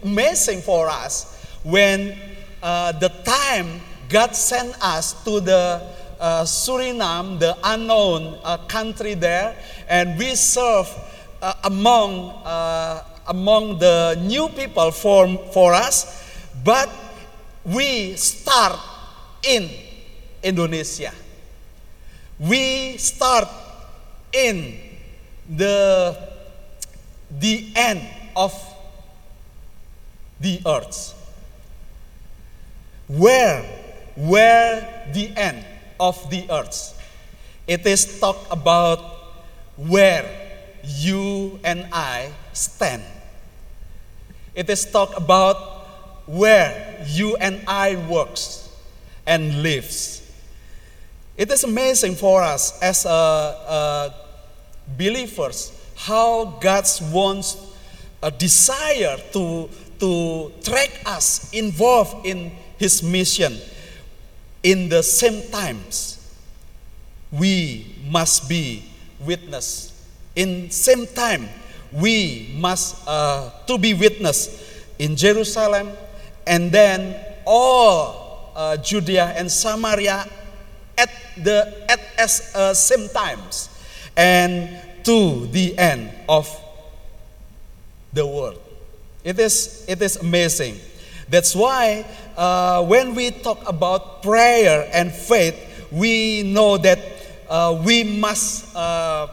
amazing 0.03 0.61
for 0.61 0.89
us 0.89 1.45
when 1.63 2.17
uh, 2.63 2.91
the 2.93 3.09
time 3.09 3.79
God 4.09 4.35
sent 4.35 4.75
us 4.81 5.23
to 5.23 5.39
the 5.39 5.81
uh, 6.19 6.43
Suriname, 6.43 7.39
the 7.39 7.57
unknown 7.63 8.37
uh, 8.43 8.57
country 8.67 9.13
there, 9.13 9.55
and 9.87 10.17
we 10.17 10.35
serve 10.35 10.87
uh, 11.41 11.53
among 11.63 12.29
uh, 12.43 13.03
among 13.27 13.79
the 13.79 14.15
new 14.21 14.49
people 14.49 14.91
for 14.91 15.27
for 15.51 15.73
us, 15.73 16.23
but 16.63 16.89
we 17.65 18.15
start 18.15 18.79
in 19.43 19.69
Indonesia. 20.43 21.11
We 22.39 22.97
start 22.97 23.47
in 24.31 24.77
the 25.49 26.15
the 27.31 27.67
end 27.75 28.01
of 28.35 28.53
the 30.39 30.61
earth. 30.65 31.13
Where 33.07 33.63
where 34.15 35.07
the 35.13 35.31
end 35.35 35.63
of 35.99 36.29
the 36.29 36.45
earth. 36.49 36.93
It 37.67 37.85
is 37.85 38.19
talk 38.19 38.37
about 38.49 38.99
where 39.75 40.25
you 40.83 41.59
and 41.63 41.87
I 41.91 42.31
stand. 42.53 43.03
It 44.55 44.69
is 44.69 44.89
talk 44.89 45.15
about 45.17 45.57
where 46.25 47.05
you 47.07 47.35
and 47.37 47.61
I 47.67 47.95
works 48.07 48.69
and 49.25 49.61
lives. 49.61 50.23
It 51.35 51.51
is 51.51 51.63
amazing 51.63 52.15
for 52.15 52.41
us 52.41 52.79
as 52.81 53.05
a, 53.05 53.09
a 53.09 54.13
believers 54.97 55.71
how 55.95 56.57
God 56.61 56.85
wants 57.11 57.57
a 58.23 58.31
desire 58.31 59.17
to, 59.33 59.69
to 59.99 60.51
track 60.63 61.01
us 61.05 61.51
involved 61.53 62.25
in 62.25 62.51
His 62.77 63.03
mission 63.03 63.57
in 64.67 64.89
the 64.91 64.99
same 65.01 65.39
times 65.47 66.19
we 67.31 67.95
must 68.11 68.49
be 68.51 68.83
witness 69.23 69.95
in 70.35 70.67
same 70.69 71.07
time 71.07 71.47
we 71.95 72.51
must 72.59 72.99
uh, 73.07 73.49
to 73.65 73.77
be 73.79 73.93
witness 73.93 74.59
in 74.99 75.15
jerusalem 75.15 75.87
and 76.45 76.71
then 76.71 77.15
all 77.45 78.51
uh, 78.57 78.75
Judea 78.77 79.35
and 79.37 79.51
Samaria 79.51 80.25
at 80.97 81.09
the 81.37 81.85
at 81.87 81.99
as 82.17 82.51
uh, 82.55 82.73
same 82.73 83.07
times 83.09 83.69
and 84.17 84.67
to 85.05 85.45
the 85.47 85.77
end 85.77 86.09
of 86.27 86.49
the 88.11 88.25
world. 88.25 88.59
It 89.23 89.37
is 89.39 89.85
it 89.87 90.01
is 90.01 90.17
amazing. 90.17 90.81
That's 91.29 91.55
why 91.55 92.05
uh, 92.37 92.85
when 92.85 93.13
we 93.13 93.31
talk 93.31 93.67
about 93.67 94.23
prayer 94.23 94.87
and 94.93 95.11
faith, 95.11 95.55
we 95.91 96.43
know 96.43 96.77
that 96.77 96.99
uh, 97.49 97.81
we 97.83 98.03
must 98.03 98.73
uh, 98.75 99.27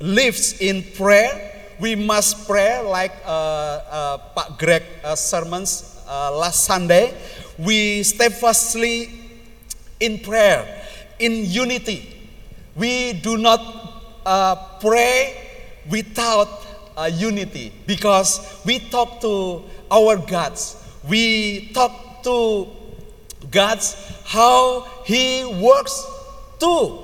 live 0.00 0.36
in 0.60 0.82
prayer. 0.96 1.76
We 1.78 1.94
must 1.94 2.46
pray 2.46 2.80
like 2.80 3.12
uh, 3.24 3.28
uh, 3.28 4.18
Pak 4.34 4.58
Greg 4.58 4.82
uh, 5.04 5.14
sermons 5.14 6.00
uh, 6.08 6.36
last 6.36 6.64
Sunday. 6.64 7.12
We 7.58 8.02
steadfastly 8.02 9.12
in 10.00 10.20
prayer, 10.20 10.64
in 11.18 11.44
unity. 11.44 12.16
We 12.76 13.12
do 13.12 13.36
not 13.36 14.80
pray 14.80 15.36
without 15.90 16.48
unity 17.12 17.72
because 17.86 18.60
we 18.64 18.78
talk 18.78 19.20
to 19.20 19.64
our 19.90 20.16
gods. 20.16 20.76
We 21.08 21.70
talk 21.72 22.22
to 22.24 22.68
God's 23.50 23.94
how 24.24 24.86
He 25.04 25.44
works 25.44 26.06
too 26.58 26.98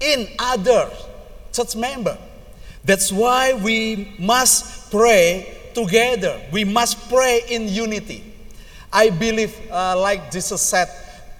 in 0.00 0.28
other 0.38 0.90
church 1.52 1.76
member. 1.76 2.18
That's 2.84 3.12
why 3.12 3.54
we 3.54 4.14
must 4.18 4.90
pray 4.90 5.56
together. 5.74 6.40
We 6.52 6.64
must 6.64 7.08
pray 7.08 7.42
in 7.48 7.68
unity. 7.68 8.22
I 8.92 9.10
believe, 9.10 9.56
uh, 9.70 9.98
like 9.98 10.30
Jesus 10.30 10.60
said, 10.60 10.88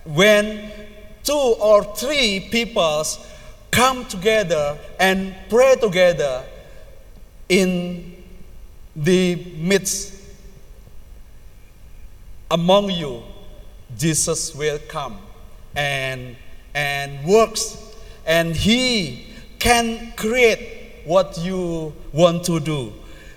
when 0.05 0.70
two 1.22 1.55
or 1.61 1.85
three 1.96 2.48
peoples 2.50 3.18
come 3.70 4.07
together 4.07 4.79
and 4.98 5.35
pray 5.48 5.77
together 5.77 6.44
in 7.48 8.13
the 8.96 9.37
midst 9.57 10.14
among 12.50 12.90
you, 12.90 13.22
Jesus 13.96 14.54
will 14.54 14.78
come 14.88 15.18
and, 15.74 16.37
and 16.74 17.24
works, 17.26 17.76
and 18.26 18.54
He 18.54 19.26
can 19.59 20.12
create 20.16 21.02
what 21.04 21.38
you 21.38 21.92
want 22.12 22.44
to 22.44 22.61
do. 22.61 22.92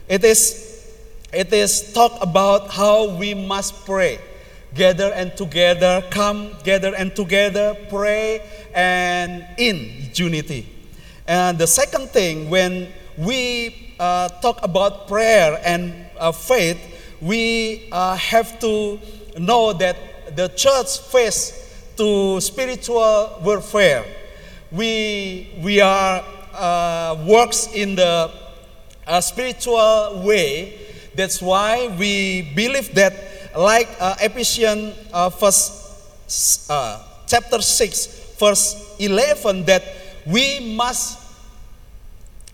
It 0.08 0.24
is, 0.24 0.93
it 1.34 1.52
is 1.52 1.93
talk 1.93 2.22
about 2.22 2.70
how 2.70 3.15
we 3.17 3.34
must 3.34 3.86
pray. 3.86 4.20
Gather 4.74 5.12
and 5.13 5.36
together, 5.36 6.04
come, 6.12 6.52
gather 6.63 6.93
and 6.96 7.15
together, 7.15 7.76
pray 7.89 8.41
and 8.76 9.46
in 9.58 10.12
unity. 10.13 10.67
And 11.28 11.58
the 11.58 11.67
second 11.67 12.10
thing, 12.10 12.50
when 12.50 12.89
we 13.17 13.87
uh, 13.99 14.29
talk 14.41 14.60
about 14.63 15.07
prayer 15.07 15.60
and 15.63 15.93
uh, 16.19 16.31
faith, 16.31 16.77
we 17.21 17.89
uh, 17.91 18.15
have 18.15 18.60
to 18.60 18.99
know 19.38 19.73
that 19.73 20.36
the 20.36 20.47
church 20.49 20.99
face 20.99 21.93
to 21.97 22.39
spiritual 22.41 23.39
warfare. 23.43 24.05
We, 24.71 25.53
we 25.63 25.81
are 25.81 26.23
uh, 26.53 27.23
works 27.27 27.69
in 27.73 27.95
the 27.95 28.31
uh, 29.05 29.21
spiritual 29.21 30.21
way. 30.25 30.77
That's 31.15 31.41
why 31.41 31.87
we 31.98 32.54
believe 32.56 32.93
that, 32.95 33.13
like 33.56 33.89
uh, 34.00 34.15
Ephesians 34.21 34.93
uh, 36.69 37.04
chapter 37.25 37.62
6, 37.62 38.35
verse 38.37 38.95
11, 39.00 39.65
that 39.65 39.83
we 40.25 40.75
must, 40.75 41.19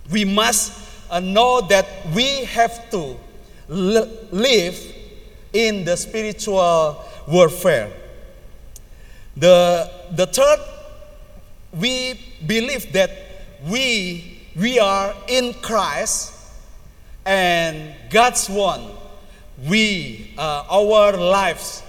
we 0.09 0.23
must 0.23 0.82
uh, 1.13 1.19
know 1.19 1.61
that 1.61 1.85
we 2.15 2.43
have 2.45 2.89
to 2.89 3.15
li- 3.67 4.09
live 4.31 4.79
in 5.53 5.85
the 5.85 5.95
spiritual 5.95 6.99
warfare. 7.27 7.91
The, 9.37 9.91
the 10.11 10.25
third, 10.25 10.59
we 11.71 12.19
believe 12.47 12.91
that 12.93 13.11
we, 13.67 14.41
we 14.55 14.79
are 14.79 15.13
in 15.27 15.53
Christ 15.61 16.33
and 17.25 17.93
God's 18.09 18.49
one. 18.49 18.83
We, 19.69 20.33
uh, 20.35 20.65
our 20.67 21.13
lives, 21.15 21.83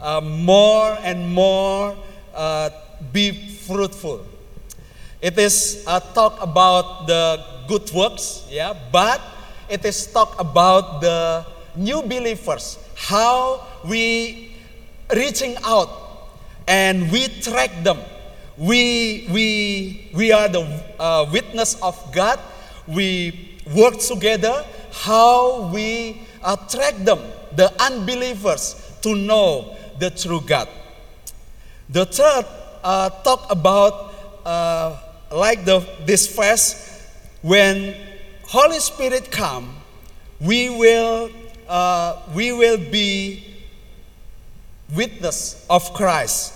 uh, 0.00 0.22
more 0.22 0.96
and 1.02 1.30
more 1.30 1.94
uh, 2.34 2.70
be 3.12 3.32
fruitful. 3.32 4.26
It 5.22 5.38
is 5.38 5.84
a 5.86 6.02
talk 6.02 6.42
about 6.42 7.06
the 7.06 7.38
good 7.68 7.88
works, 7.94 8.42
yeah, 8.50 8.74
but 8.90 9.22
it 9.70 9.84
is 9.84 10.10
talk 10.10 10.34
about 10.34 11.00
the 11.00 11.46
new 11.76 12.02
believers, 12.02 12.76
how 12.96 13.64
we 13.86 14.50
reaching 15.14 15.54
out 15.62 15.88
and 16.66 17.06
we 17.12 17.28
track 17.38 17.70
them. 17.84 17.98
We, 18.58 19.28
we, 19.30 20.10
we 20.12 20.32
are 20.32 20.48
the 20.48 20.66
uh, 20.98 21.30
witness 21.32 21.80
of 21.80 21.94
God. 22.12 22.40
We 22.88 23.60
work 23.76 23.98
together 23.98 24.66
how 24.90 25.70
we 25.72 26.20
attract 26.44 27.04
them, 27.04 27.20
the 27.54 27.70
unbelievers, 27.80 28.98
to 29.02 29.14
know 29.14 29.76
the 30.00 30.10
true 30.10 30.40
God. 30.40 30.66
The 31.88 32.06
third 32.06 32.44
uh, 32.82 33.10
talk 33.22 33.46
about 33.50 34.14
uh, 34.44 34.96
like 35.34 35.64
the 35.64 35.80
this 36.04 36.34
verse 36.34 36.88
when 37.42 37.94
Holy 38.44 38.78
Spirit 38.78 39.30
come, 39.30 39.74
we 40.40 40.70
will 40.70 41.30
uh, 41.68 42.22
we 42.34 42.52
will 42.52 42.78
be 42.78 43.44
witness 44.94 45.66
of 45.70 45.92
Christ. 45.94 46.52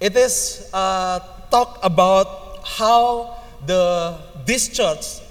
It 0.00 0.16
is 0.16 0.68
uh, 0.74 1.20
talk 1.50 1.78
about 1.82 2.66
how 2.66 3.38
the 3.64 4.18
this 4.44 4.68
church 4.68 5.22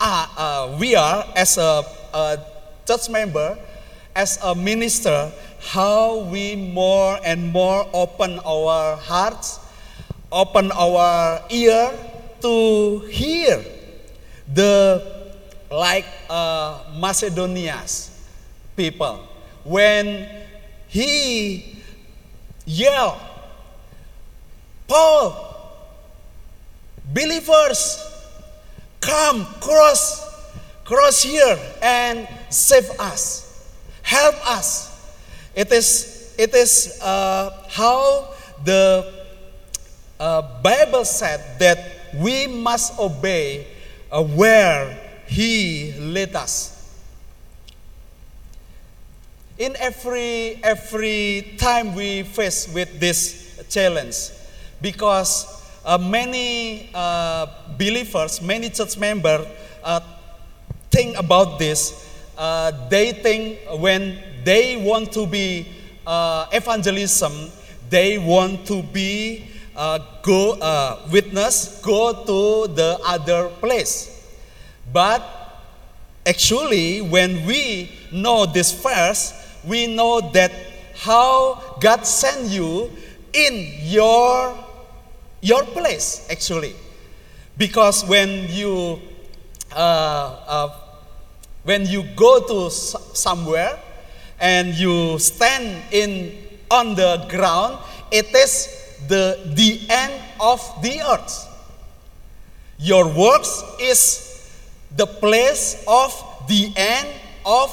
are, 0.00 0.28
uh, 0.36 0.76
we 0.78 0.94
are 0.94 1.24
as 1.36 1.56
a, 1.58 1.84
a 2.12 2.38
church 2.86 3.08
member, 3.08 3.56
as 4.14 4.38
a 4.42 4.54
minister, 4.54 5.30
how 5.60 6.18
we 6.26 6.56
more 6.56 7.18
and 7.24 7.52
more 7.52 7.88
open 7.94 8.40
our 8.44 8.96
hearts, 8.96 9.60
open 10.32 10.72
our 10.72 11.44
ear 11.50 11.92
to 12.40 12.98
hear 13.12 13.62
the 14.48 15.04
like 15.70 16.06
uh, 16.28 16.80
Macedonia's 16.98 18.10
people 18.76 19.20
when 19.64 20.26
he 20.88 21.76
yelled, 22.66 23.20
Paul, 24.88 25.32
believers, 27.12 28.00
come 29.00 29.44
cross, 29.60 30.28
cross 30.84 31.22
here 31.22 31.58
and 31.80 32.28
save 32.50 32.90
us, 32.98 33.70
help 34.02 34.34
us. 34.48 34.90
It 35.54 35.70
is, 35.72 36.34
it 36.38 36.54
is 36.54 36.98
uh, 37.02 37.64
how 37.70 38.34
the 38.64 39.21
Bible 40.62 41.04
said 41.04 41.58
that 41.58 41.78
we 42.14 42.46
must 42.46 42.98
obey 42.98 43.66
uh, 44.10 44.22
where 44.22 44.98
He 45.26 45.92
led 45.98 46.36
us. 46.36 46.78
In 49.58 49.74
every 49.78 50.60
every 50.62 51.54
time 51.58 51.94
we 51.94 52.22
face 52.22 52.68
with 52.72 53.00
this 53.00 53.62
challenge, 53.68 54.30
because 54.80 55.46
uh, 55.84 55.98
many 55.98 56.90
uh, 56.94 57.46
believers, 57.78 58.40
many 58.40 58.70
church 58.70 58.96
members 58.98 59.46
uh, 59.82 60.00
think 60.90 61.18
about 61.18 61.58
this. 61.58 61.98
Uh, 62.38 62.70
they 62.88 63.12
think 63.12 63.58
when 63.78 64.18
they 64.44 64.76
want 64.76 65.12
to 65.12 65.26
be 65.26 65.66
evangelism, 66.52 67.50
they 67.90 68.18
want 68.18 68.66
to 68.66 68.82
be 68.82 69.51
uh, 69.76 69.98
go 70.22 70.58
witness, 71.10 71.80
go 71.82 72.24
to 72.24 72.72
the 72.72 72.98
other 73.04 73.48
place. 73.60 74.08
But 74.92 75.22
actually, 76.26 77.00
when 77.00 77.46
we 77.46 77.90
know 78.12 78.46
this 78.46 78.72
first, 78.72 79.34
we 79.64 79.86
know 79.86 80.20
that 80.32 80.52
how 80.96 81.76
God 81.80 82.06
sent 82.06 82.50
you 82.50 82.90
in 83.32 83.68
your 83.80 84.54
your 85.40 85.64
place 85.64 86.28
actually 86.30 86.74
because 87.56 88.04
when 88.04 88.46
you 88.48 89.00
uh, 89.74 90.36
uh, 90.46 90.68
when 91.64 91.86
you 91.86 92.04
go 92.14 92.40
to 92.46 92.70
somewhere 92.70 93.78
and 94.40 94.74
you 94.74 95.18
stand 95.18 95.82
in 95.92 96.34
on 96.70 96.94
the 96.94 97.24
ground, 97.28 97.78
it 98.10 98.34
is 98.34 98.81
the, 99.12 99.38
the 99.60 99.80
end 99.90 100.14
of 100.40 100.60
the 100.82 101.00
earth. 101.12 101.36
Your 102.78 103.06
works 103.06 103.62
is 103.78 104.02
the 104.96 105.06
place 105.06 105.84
of 105.86 106.10
the 106.48 106.72
end 106.74 107.08
of 107.44 107.70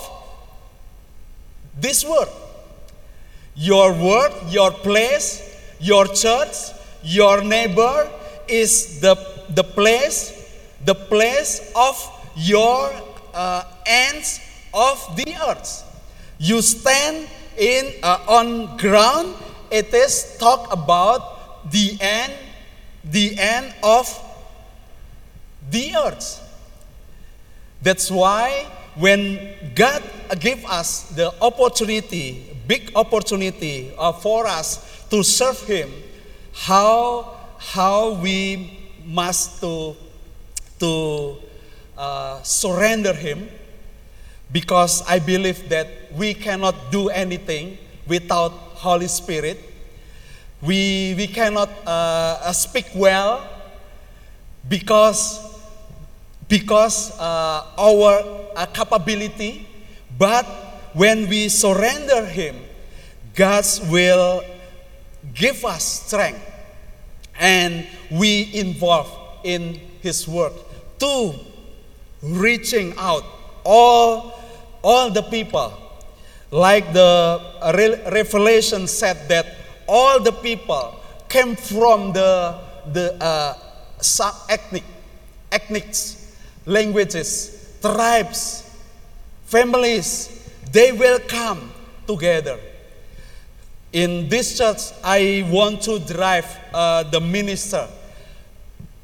this 1.80 2.04
world. 2.04 2.30
Your 3.56 3.94
work, 3.94 4.34
your 4.50 4.72
place, 4.72 5.28
your 5.80 6.08
church, 6.08 6.56
your 7.04 7.42
neighbor 7.42 8.10
is 8.50 9.00
the, 9.00 9.16
the 9.56 9.64
place, 9.64 10.20
the 10.84 10.96
place 10.96 11.72
of 11.74 11.96
your 12.36 12.92
uh, 13.34 13.64
ends 13.86 14.42
of 14.74 14.98
the 15.16 15.36
earth. 15.48 15.84
You 16.38 16.62
stand 16.62 17.28
in 17.58 17.94
uh, 18.04 18.20
on 18.28 18.78
ground. 18.78 19.36
It 19.72 19.94
is 19.94 20.38
talk 20.38 20.72
about 20.74 21.72
the 21.72 21.98
end, 22.00 22.34
the 23.04 23.38
end 23.38 23.74
of 23.84 24.08
the 25.70 25.96
earth. 25.96 26.42
That's 27.82 28.12
why 28.12 28.68
when 28.96 29.40
God 29.76 30.04
gave 30.40 30.66
us 30.66 31.04
the 31.16 31.34
opportunity, 31.42 32.58
big 32.68 32.92
opportunity 32.96 33.94
uh, 33.98 34.12
for 34.12 34.48
us 34.48 35.06
to 35.10 35.24
serve 35.24 35.60
Him, 35.62 35.92
how 36.54 37.38
how 37.58 38.14
we 38.14 38.78
must 39.06 39.62
to 39.62 39.96
to 40.80 41.38
uh, 41.98 42.42
surrender 42.44 43.14
Him, 43.14 43.50
because 44.52 45.04
I 45.08 45.20
believe 45.20 45.70
that 45.70 45.88
we 46.16 46.34
cannot 46.34 46.92
do 46.92 47.10
anything 47.10 47.78
without 48.08 48.69
Holy 48.80 49.08
Spirit. 49.08 49.60
We 50.62 51.14
we 51.16 51.28
cannot 51.28 51.70
uh, 51.86 52.52
speak 52.52 52.88
well 52.96 53.44
because 54.68 55.40
because 56.48 57.12
uh, 57.20 57.64
our 57.78 58.24
uh, 58.56 58.66
capability, 58.74 59.68
but 60.18 60.46
when 60.94 61.30
we 61.30 61.48
surrender 61.48 62.26
Him, 62.26 62.56
God 63.36 63.64
will 63.92 64.44
give 65.34 65.64
us 65.64 66.08
strength, 66.08 66.42
and 67.40 67.88
we 68.12 68.50
involve 68.54 69.08
in 69.44 69.80
His 70.02 70.28
work 70.28 70.54
to 71.00 71.36
reaching 72.22 72.94
out 72.98 73.24
all 73.64 74.34
all 74.84 75.10
the 75.12 75.24
people, 75.24 75.74
like 76.52 76.94
the 76.94 77.42
Re- 77.76 78.02
Revelation 78.12 78.88
said 78.88 79.28
that 79.30 79.46
all 79.88 80.20
the 80.20 80.32
people 80.32 80.96
came 81.28 81.56
from 81.56 82.14
the 82.14 82.58
the 82.92 83.14
uh, 83.24 83.54
sub 84.02 84.34
ethnic 84.50 84.84
ethnics 85.52 86.20
languages, 86.70 87.78
tribes, 87.82 88.64
families, 89.46 90.30
they 90.72 90.92
will 90.92 91.20
come 91.28 91.72
together. 92.08 92.60
In 93.92 94.30
this 94.30 94.58
church, 94.58 94.94
I 95.04 95.48
want 95.50 95.82
to 95.84 95.98
drive 96.00 96.46
uh, 96.74 97.04
the 97.04 97.20
minister 97.20 97.88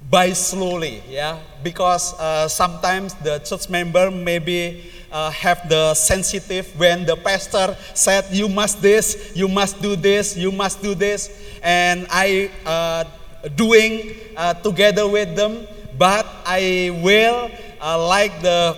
by 0.10 0.32
slowly, 0.34 1.02
yeah, 1.10 1.40
because 1.64 2.14
uh, 2.20 2.48
sometimes 2.48 3.16
the 3.16 3.40
church 3.40 3.68
member 3.70 4.12
maybe 4.12 4.92
uh, 5.16 5.32
have 5.32 5.64
the 5.72 5.96
sensitive 5.96 6.68
when 6.76 7.06
the 7.08 7.16
pastor 7.16 7.78
said 7.96 8.28
you 8.36 8.50
must 8.52 8.82
this, 8.82 9.32
you 9.34 9.48
must 9.48 9.80
do 9.82 9.96
this, 9.96 10.36
you 10.36 10.52
must 10.52 10.84
do 10.84 10.92
this, 10.94 11.32
and 11.64 12.06
I 12.12 12.52
uh, 12.66 13.06
doing 13.56 14.12
uh, 14.36 14.56
together 14.60 15.08
with 15.08 15.38
them 15.40 15.68
but 15.98 16.28
I 16.46 16.92
will, 17.02 17.50
uh, 17.80 18.08
like 18.08 18.42
the 18.42 18.78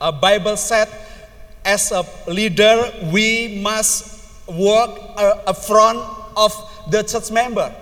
uh, 0.00 0.12
Bible 0.12 0.56
said, 0.56 0.88
as 1.64 1.92
a 1.92 2.04
leader, 2.28 2.92
we 3.12 3.60
must 3.62 4.20
walk 4.46 4.98
uh, 5.16 5.40
in 5.48 5.54
front 5.54 5.98
of 6.36 6.52
the 6.90 7.02
church 7.02 7.30
member. 7.30 7.74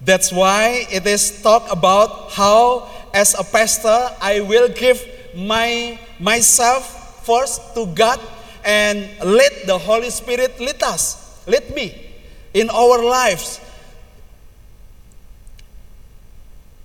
That's 0.00 0.32
why 0.32 0.86
it 0.90 1.06
is 1.06 1.42
talk 1.42 1.70
about 1.70 2.32
how, 2.32 2.90
as 3.14 3.34
a 3.38 3.44
pastor, 3.44 4.10
I 4.20 4.40
will 4.40 4.68
give 4.68 5.00
my 5.34 5.98
myself 6.18 7.01
first 7.24 7.74
to 7.74 7.86
God 7.86 8.20
and 8.64 9.08
let 9.24 9.66
the 9.66 9.78
Holy 9.78 10.10
Spirit 10.10 10.58
lead 10.60 10.82
us, 10.82 11.42
lead 11.46 11.74
me 11.74 12.10
in 12.54 12.70
our 12.70 13.02
lives. 13.02 13.60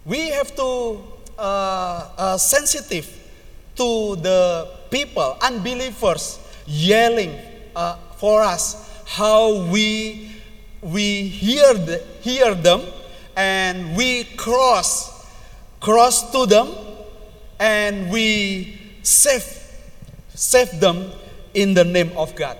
We 0.06 0.30
have 0.30 0.56
to 0.56 1.04
uh, 1.38 2.10
uh, 2.18 2.38
sensitive 2.38 3.06
to 3.76 4.16
the 4.16 4.70
people, 4.90 5.38
unbelievers, 5.42 6.40
yelling 6.66 7.36
uh, 7.76 7.98
for 8.18 8.42
us 8.42 8.88
how 9.06 9.68
we 9.70 10.32
we 10.82 11.28
hear 11.28 11.74
the, 11.74 12.04
hear 12.22 12.54
them 12.54 12.82
and 13.36 13.96
we 13.96 14.24
cross 14.36 15.26
cross 15.80 16.32
to 16.32 16.46
them 16.46 16.70
and 17.60 18.12
we 18.12 18.80
save 19.04 19.67
save 20.38 20.80
them 20.80 21.12
in 21.56 21.74
the 21.74 21.84
name 21.84 22.12
of 22.16 22.36
God. 22.36 22.58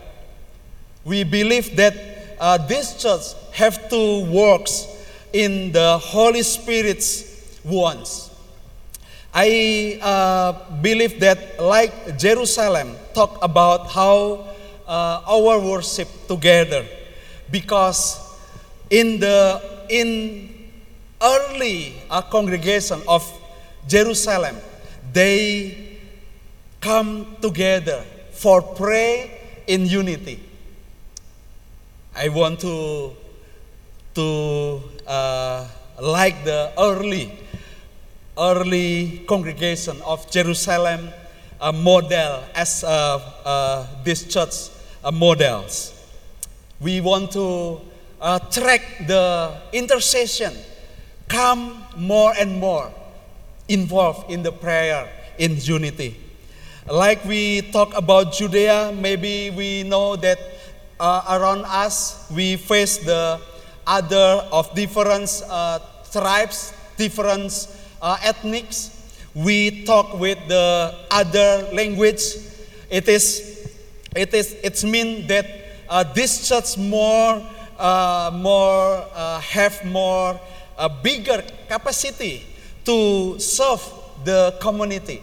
We 1.06 1.24
believe 1.24 1.78
that 1.78 1.94
uh, 2.40 2.58
this 2.58 2.98
church 2.98 3.38
have 3.54 3.88
to 3.90 4.26
works 4.26 4.88
in 5.32 5.72
the 5.72 5.98
Holy 6.00 6.42
Spirit's 6.42 7.62
wants. 7.64 8.32
I 9.34 10.00
uh, 10.02 10.82
believe 10.82 11.20
that, 11.20 11.62
like 11.62 12.18
Jerusalem, 12.18 12.96
talk 13.14 13.38
about 13.44 13.92
how 13.92 14.48
uh, 14.88 15.22
our 15.28 15.60
worship 15.60 16.08
together, 16.28 16.84
because 17.52 18.18
in 18.90 19.20
the 19.20 19.62
in 19.90 20.50
early 21.22 22.02
uh, 22.10 22.24
congregation 22.24 23.02
of 23.08 23.22
Jerusalem, 23.88 24.58
they 25.14 25.87
come 26.82 27.38
together 27.42 28.04
for 28.32 28.62
pray 28.62 29.64
in 29.68 29.86
unity. 29.86 30.40
I 32.16 32.30
want 32.30 32.60
to 32.62 33.14
to 34.16 34.82
uh, 35.06 35.68
like 36.02 36.44
the 36.44 36.74
early 36.78 37.32
early 38.38 39.24
congregation 39.28 40.02
of 40.02 40.30
Jerusalem 40.30 41.10
a 41.60 41.74
model 41.74 42.44
as 42.54 42.84
uh, 42.84 43.18
uh, 43.46 43.88
this 44.04 44.26
church 44.28 44.70
uh, 45.04 45.12
models. 45.12 45.94
We 46.80 47.02
want 47.02 47.32
to 47.34 47.82
uh, 48.22 48.40
track 48.54 48.82
the 49.08 49.58
intercession, 49.74 50.54
come 51.28 51.84
more 51.98 52.34
and 52.38 52.58
more 52.60 52.92
involved 53.68 54.32
in 54.32 54.44
the 54.44 54.52
prayer 54.52 55.10
in 55.38 55.58
unity. 55.58 56.27
Like 56.88 57.26
we 57.26 57.64
talk 57.76 57.92
about 57.98 58.32
Judea, 58.32 58.96
maybe 58.96 59.50
we 59.52 59.84
know 59.84 60.16
that 60.16 60.40
uh, 60.98 61.36
around 61.36 61.66
us 61.68 62.26
we 62.32 62.56
face 62.56 63.00
the 63.04 63.42
other 63.86 64.48
of 64.56 64.74
different 64.74 65.28
uh, 65.50 65.80
tribes, 66.14 66.72
different 66.96 67.52
uh, 68.02 68.16
ethnics. 68.24 69.12
We 69.36 69.84
talk 69.84 70.18
with 70.18 70.40
the 70.48 70.96
other 71.12 71.68
language. 71.74 72.24
It 72.90 73.10
is, 73.10 73.68
it 74.16 74.34
is, 74.34 74.56
it's 74.64 74.86
mean 74.86 75.28
that 75.28 75.46
uh, 75.90 76.04
this 76.16 76.48
church 76.48 76.78
more, 76.78 77.44
uh, 77.78 78.32
more 78.34 79.04
uh, 79.14 79.42
have 79.42 79.84
more, 79.84 80.40
a 80.78 80.88
bigger 80.88 81.44
capacity 81.68 82.46
to 82.86 83.38
serve 83.40 83.84
the 84.24 84.56
community. 84.62 85.22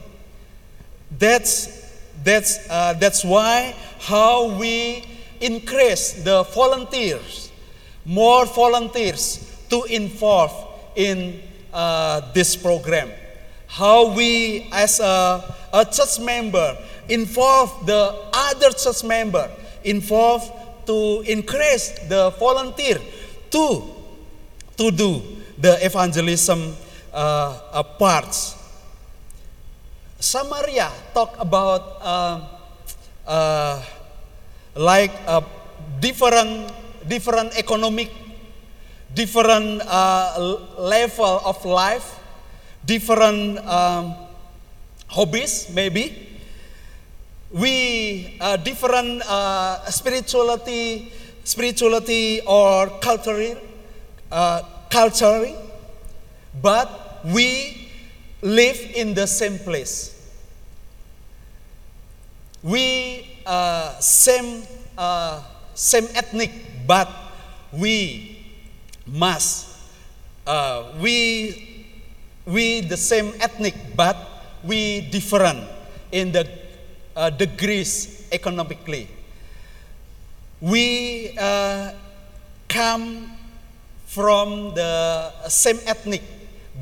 That's, 1.18 1.68
that's, 2.22 2.68
uh, 2.68 2.94
that's 2.94 3.24
why 3.24 3.74
how 4.00 4.58
we 4.58 5.04
increase 5.40 6.24
the 6.24 6.42
volunteers, 6.54 7.50
more 8.04 8.46
volunteers 8.46 9.66
to 9.70 9.84
involve 9.84 10.52
in 10.96 11.40
uh, 11.72 12.32
this 12.32 12.56
program. 12.56 13.10
How 13.66 14.14
we, 14.14 14.68
as 14.72 15.00
a, 15.00 15.54
a 15.72 15.84
church 15.84 16.20
member, 16.20 16.76
involve 17.08 17.86
the 17.86 18.14
other 18.32 18.70
church 18.70 19.02
member, 19.04 19.50
involve 19.82 20.50
to 20.86 21.24
increase 21.26 21.90
the 22.08 22.30
volunteer 22.38 22.98
to, 23.50 23.82
to 24.76 24.90
do 24.90 25.22
the 25.58 25.84
evangelism 25.84 26.76
uh, 27.12 27.60
uh, 27.72 27.82
parts. 27.82 28.53
Samaria 30.24 30.88
talk 31.12 31.36
about 31.36 32.00
uh, 32.00 32.40
uh, 33.28 33.76
like 34.72 35.12
a 35.28 35.44
different 36.00 36.72
different 37.04 37.52
economic, 37.60 38.08
different 39.12 39.84
uh, 39.84 40.56
level 40.80 41.44
of 41.44 41.60
life, 41.68 42.16
different 42.88 43.60
um, 43.68 44.16
hobbies 45.12 45.68
maybe. 45.76 46.16
We 47.52 48.40
uh, 48.40 48.56
different 48.56 49.20
uh, 49.28 49.84
spirituality, 49.92 51.12
spirituality 51.44 52.40
or 52.48 52.88
culture, 53.04 53.60
culture, 54.88 55.52
but 56.64 56.88
we 57.28 57.92
live 58.40 58.80
in 58.96 59.12
the 59.12 59.28
same 59.28 59.60
place. 59.60 60.13
We 62.64 63.28
uh, 63.44 64.00
same 64.00 64.64
uh, 64.96 65.44
same 65.74 66.08
ethnic, 66.16 66.50
but 66.88 67.12
we 67.76 68.40
must 69.06 69.68
uh, 70.46 70.96
we 70.96 71.84
we 72.48 72.80
the 72.80 72.96
same 72.96 73.36
ethnic, 73.36 73.74
but 73.94 74.16
we 74.64 75.02
different 75.12 75.68
in 76.10 76.32
the 76.32 76.48
uh, 77.14 77.28
degrees 77.28 78.24
economically. 78.32 79.08
We 80.60 81.36
uh, 81.36 81.92
come 82.66 83.36
from 84.06 84.72
the 84.72 85.32
same 85.52 85.80
ethnic, 85.84 86.22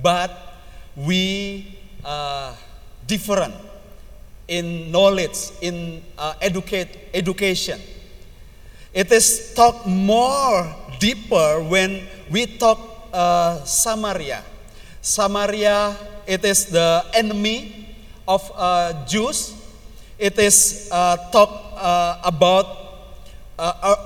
but 0.01 0.30
we 0.95 1.74
uh, 2.05 2.55
different 3.09 3.72
in 4.49 4.90
knowledge, 4.90 5.51
in 5.61 6.03
uh, 6.18 6.34
educate, 6.40 6.88
education. 7.14 7.80
It 8.93 9.11
is 9.11 9.55
talk 9.55 9.86
more 9.86 10.68
deeper 11.01 11.62
when 11.64 12.07
we 12.30 12.47
talk 12.47 12.78
uh, 13.12 13.64
Samaria. 13.64 14.43
Samaria, 15.01 15.97
it 16.26 16.45
is 16.45 16.66
the 16.66 17.05
enemy 17.14 17.88
of 18.28 18.51
uh, 18.55 19.05
Jews. 19.07 19.55
It 20.18 20.38
is 20.38 20.88
uh, 20.93 21.16
talk 21.32 21.51
uh, 21.76 22.20
about 22.24 22.66
uh, 23.59 23.72
uh, 23.82 23.97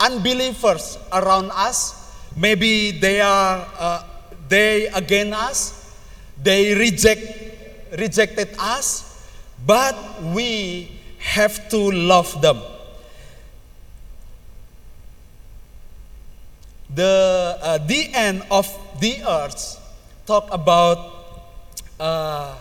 unbelievers 0.00 0.98
around 1.12 1.50
us. 1.52 2.00
Maybe 2.36 2.92
they 2.92 3.20
are 3.20 3.66
they 4.48 4.86
against 4.88 5.34
us. 5.34 5.58
They 6.42 6.74
reject 6.74 7.22
rejected 7.98 8.54
us, 8.58 9.13
but 9.66 9.94
we 10.34 10.90
have 11.18 11.68
to 11.70 11.90
love 11.90 12.40
them. 12.40 12.60
The 16.94 17.58
uh, 17.60 17.78
the 17.78 18.10
end 18.14 18.42
of 18.50 18.68
the 19.00 19.22
earth 19.26 19.80
talk 20.26 20.46
about 20.52 20.98
uh, 21.98 22.54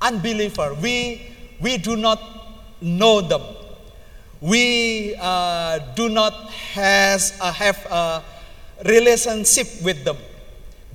unbeliever. 0.00 0.74
We 0.74 1.20
we 1.60 1.76
do 1.78 1.96
not 1.96 2.20
know 2.80 3.20
them. 3.20 3.42
We 4.40 5.16
uh, 5.20 5.78
do 5.96 6.08
not 6.08 6.52
has, 6.74 7.32
uh, 7.40 7.52
have 7.52 7.80
a 7.90 8.22
relationship 8.84 9.68
with 9.82 10.04
them. 10.04 10.18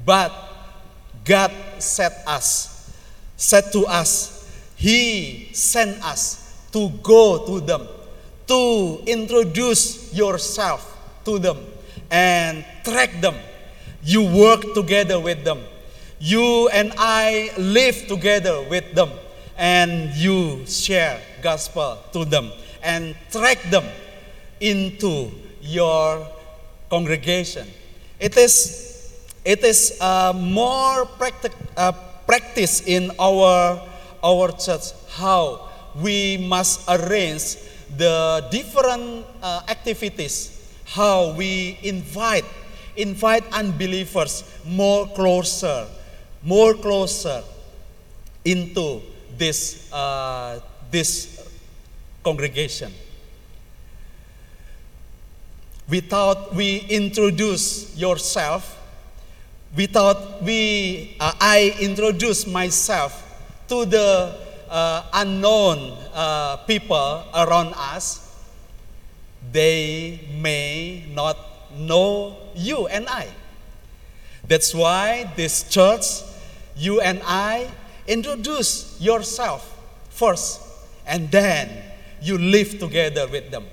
But 0.05 0.31
God 1.25 1.51
set 1.79 2.23
us, 2.27 2.93
said 3.37 3.71
to 3.73 3.85
us, 3.87 4.38
He 4.79 5.49
sent 5.51 5.99
us 6.03 6.55
to 6.71 6.87
go 7.03 7.45
to 7.45 7.59
them, 7.59 7.83
to 8.47 9.03
introduce 9.05 10.13
yourself 10.13 10.95
to 11.25 11.37
them 11.37 11.57
and 12.09 12.63
track 12.87 13.19
them. 13.19 13.35
You 14.01 14.23
work 14.23 14.73
together 14.73 15.19
with 15.19 15.43
them. 15.43 15.59
You 16.19 16.69
and 16.69 16.93
I 16.97 17.51
live 17.57 18.07
together 18.07 18.63
with 18.69 18.95
them 18.95 19.11
and 19.57 20.15
you 20.15 20.65
share 20.65 21.19
gospel 21.43 21.99
to 22.13 22.23
them 22.23 22.51
and 22.81 23.15
track 23.31 23.59
them 23.69 23.83
into 24.61 25.29
your 25.61 26.25
congregation. 26.89 27.67
It 28.19 28.37
is, 28.37 29.11
it 29.43 29.63
is 29.63 29.97
uh, 29.99 30.31
more 30.33 31.05
practic, 31.05 31.51
uh, 31.75 31.91
practice 32.25 32.81
in 32.87 33.11
our, 33.19 33.81
our 34.23 34.51
church 34.51 34.91
how 35.09 35.69
we 35.95 36.37
must 36.37 36.87
arrange 36.87 37.57
the 37.97 38.45
different 38.51 39.25
uh, 39.41 39.61
activities, 39.67 40.71
how 40.85 41.33
we 41.33 41.79
invite, 41.83 42.45
invite 42.95 43.43
unbelievers 43.51 44.43
more 44.65 45.07
closer, 45.07 45.87
more 46.43 46.73
closer 46.73 47.43
into 48.45 49.01
this, 49.37 49.91
uh, 49.91 50.59
this 50.91 51.47
congregation. 52.23 52.93
Without 55.89 56.53
we 56.53 56.85
introduce 56.89 57.97
yourself, 57.97 58.77
without 59.75 60.43
we, 60.43 61.15
uh, 61.19 61.33
I 61.41 61.75
introduce 61.79 62.45
myself 62.45 63.25
to 63.69 63.85
the 63.85 64.35
uh, 64.69 65.03
unknown 65.13 65.93
uh, 66.13 66.57
people 66.67 67.23
around 67.33 67.73
us, 67.75 68.25
they 69.51 70.19
may 70.41 71.05
not 71.13 71.37
know 71.77 72.35
you 72.55 72.87
and 72.87 73.07
I. 73.07 73.27
That's 74.47 74.73
why 74.73 75.31
this 75.35 75.63
church, 75.69 76.21
you 76.75 77.01
and 77.01 77.21
I, 77.23 77.69
introduce 78.07 78.99
yourself 78.99 79.77
first, 80.09 80.61
and 81.05 81.29
then 81.29 81.69
you 82.21 82.37
live 82.37 82.79
together 82.79 83.27
with 83.27 83.51
them. 83.51 83.65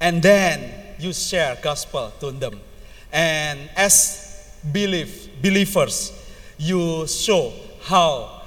And 0.00 0.22
then 0.22 0.72
you 0.98 1.12
share 1.12 1.58
gospel 1.60 2.12
to 2.20 2.30
them. 2.30 2.60
And 3.12 3.68
as 3.76 4.54
believe, 4.72 5.42
believers, 5.42 6.12
you 6.56 7.06
show 7.06 7.52
how 7.88 8.42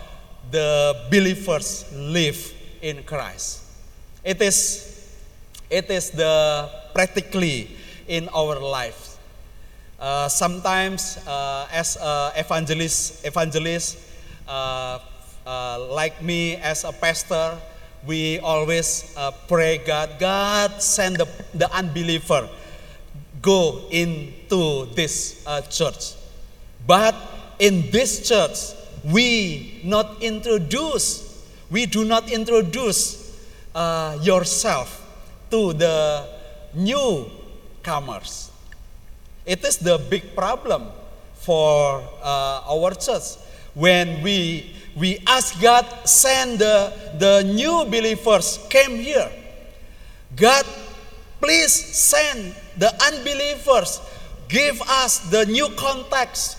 the 0.51 0.93
believers 1.09 1.89
live 1.97 2.37
in 2.81 3.01
Christ. 3.03 3.65
It 4.23 4.41
is, 4.41 5.09
it 5.69 5.89
is 5.89 6.11
the 6.11 6.69
practically 6.93 7.75
in 8.07 8.29
our 8.29 8.59
lives. 8.59 9.17
Uh, 9.99 10.27
sometimes, 10.29 11.17
uh, 11.25 11.67
as 11.71 11.97
uh, 11.97 12.31
uh, 15.45 15.87
like 15.89 16.21
me 16.21 16.55
as 16.57 16.83
a 16.83 16.91
pastor, 16.91 17.57
we 18.05 18.39
always 18.39 19.13
uh, 19.17 19.31
pray 19.47 19.81
God, 19.85 20.09
God 20.19 20.81
send 20.81 21.17
the, 21.17 21.27
the 21.53 21.71
unbeliever 21.73 22.49
go 23.41 23.81
into 23.89 24.85
this 24.93 25.43
uh, 25.47 25.61
church. 25.61 26.13
But 26.85 27.15
in 27.59 27.89
this 27.89 28.27
church, 28.27 28.77
we 29.03 29.81
not 29.83 30.21
introduce, 30.21 31.45
we 31.69 31.85
do 31.85 32.05
not 32.05 32.31
introduce 32.31 33.37
uh, 33.73 34.17
yourself 34.21 34.97
to 35.49 35.73
the 35.73 36.27
newcomers. 36.73 38.51
It 39.45 39.63
is 39.65 39.77
the 39.77 39.97
big 40.09 40.35
problem 40.35 40.87
for 41.35 42.03
uh, 42.21 42.61
our 42.69 42.93
church 42.93 43.37
when 43.73 44.21
we 44.21 44.75
we 44.95 45.19
ask 45.25 45.59
God 45.61 45.85
send 46.05 46.59
the, 46.59 46.93
the 47.17 47.43
new 47.43 47.85
believers 47.85 48.59
came 48.69 48.97
here. 48.97 49.31
God, 50.35 50.65
please 51.39 51.73
send 51.73 52.55
the 52.77 52.91
unbelievers. 53.03 54.01
Give 54.47 54.81
us 54.81 55.19
the 55.29 55.45
new 55.45 55.69
context. 55.77 56.57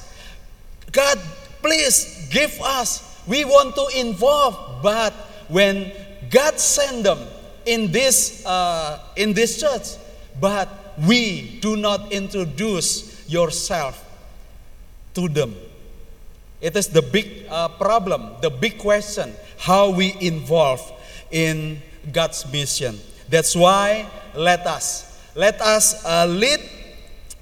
God, 0.93 1.19
please 1.61 2.12
give 2.33 2.61
us. 2.61 3.23
We 3.29 3.45
want 3.45 3.77
to 3.77 3.87
involve, 4.01 4.83
but 4.83 5.13
when 5.47 5.93
God 6.31 6.59
send 6.59 7.05
them 7.05 7.21
in 7.67 7.93
this 7.93 8.45
uh, 8.45 8.99
in 9.15 9.33
this 9.33 9.61
church, 9.61 9.95
but 10.41 10.69
we 11.07 11.61
do 11.61 11.77
not 11.77 12.11
introduce 12.11 13.29
yourself 13.29 14.03
to 15.15 15.29
them. 15.29 15.55
It 16.61 16.77
is 16.77 16.89
the 16.89 17.03
big 17.03 17.47
uh, 17.51 17.69
problem, 17.69 18.31
the 18.41 18.51
big 18.51 18.79
question, 18.79 19.35
how 19.59 19.91
we 19.91 20.17
involve 20.21 20.81
in 21.31 21.83
God's 22.13 22.51
mission. 22.51 22.99
That's 23.29 23.55
why 23.55 24.07
let 24.35 24.67
us, 24.67 25.19
let 25.35 25.61
us 25.61 26.05
uh, 26.05 26.27
lead, 26.27 26.61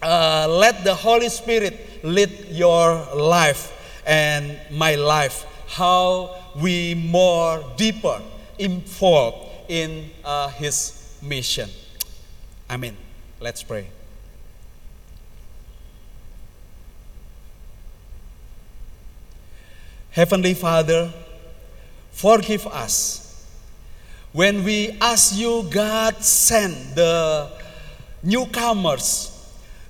uh, 0.03 0.47
let 0.49 0.85
the 0.85 0.95
Holy 0.95 1.29
Spirit 1.29 2.03
lead 2.03 2.49
your 2.51 3.07
life 3.15 3.77
and 4.11 4.59
my 4.73 4.97
life. 4.97 5.47
How 5.69 6.35
we 6.61 6.95
more 6.95 7.63
deeper 7.77 8.21
involved 8.59 9.47
in 9.69 10.11
uh, 10.25 10.49
his 10.49 11.17
mission. 11.23 11.71
Amen. 12.69 12.97
Let's 13.39 13.63
pray. 13.63 13.87
Heavenly 20.11 20.55
Father, 20.55 21.13
forgive 22.11 22.67
us 22.67 23.47
when 24.33 24.65
we 24.65 24.97
ask 25.01 25.37
you, 25.37 25.69
God, 25.71 26.17
send 26.25 26.97
the 26.97 27.49
newcomers, 28.25 29.31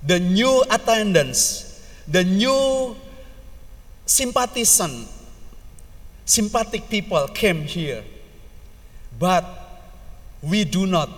the 0.02 0.20
new 0.20 0.62
attendants, 0.70 1.80
the 2.06 2.22
new 2.24 2.96
sympathisant, 4.10 5.06
sympathetic 6.24 6.90
people 6.90 7.28
came 7.28 7.62
here. 7.62 8.02
But 9.18 9.46
we 10.42 10.64
do 10.64 10.84
not 10.86 11.08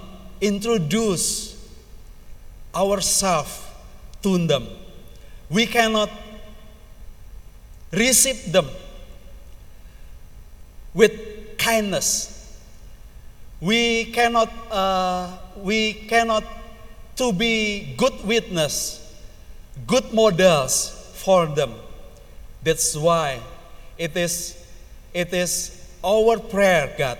introduce 0.42 1.56
ourselves 2.74 3.64
to 4.22 4.46
them. 4.46 4.68
We 5.48 5.64
cannot 5.64 6.10
receive 7.92 8.52
them 8.52 8.68
with 10.92 11.56
kindness. 11.56 12.28
We 13.60 14.12
cannot, 14.12 14.52
uh, 14.70 15.38
we 15.56 15.94
cannot 16.12 16.44
to 17.16 17.32
be 17.32 17.94
good 17.96 18.24
witness, 18.24 19.00
good 19.86 20.12
models 20.12 20.90
for 21.14 21.46
them. 21.46 21.72
That's 22.62 22.96
why 22.96 23.40
it 23.98 24.16
is, 24.16 24.56
it 25.12 25.32
is 25.32 25.90
our 26.04 26.38
prayer, 26.38 26.94
God. 26.96 27.18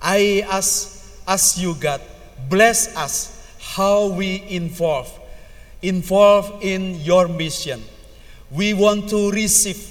I 0.00 0.44
ask, 0.50 1.22
ask 1.26 1.58
you, 1.58 1.74
God, 1.74 2.00
bless 2.48 2.94
us 2.96 3.32
how 3.60 4.08
we 4.08 4.42
involve, 4.48 5.10
involve 5.82 6.62
in 6.62 7.00
your 7.00 7.28
mission. 7.28 7.82
We 8.50 8.74
want 8.74 9.08
to 9.10 9.30
receive 9.30 9.82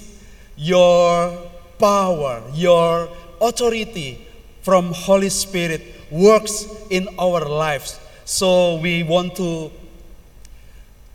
your 0.56 1.36
power, 1.78 2.42
your 2.54 3.08
authority 3.40 4.26
from 4.62 4.92
Holy 4.92 5.28
Spirit 5.28 5.82
works 6.10 6.66
in 6.90 7.08
our 7.18 7.44
lives. 7.44 8.00
So 8.24 8.76
we 8.76 9.02
want 9.02 9.36
to 9.36 9.70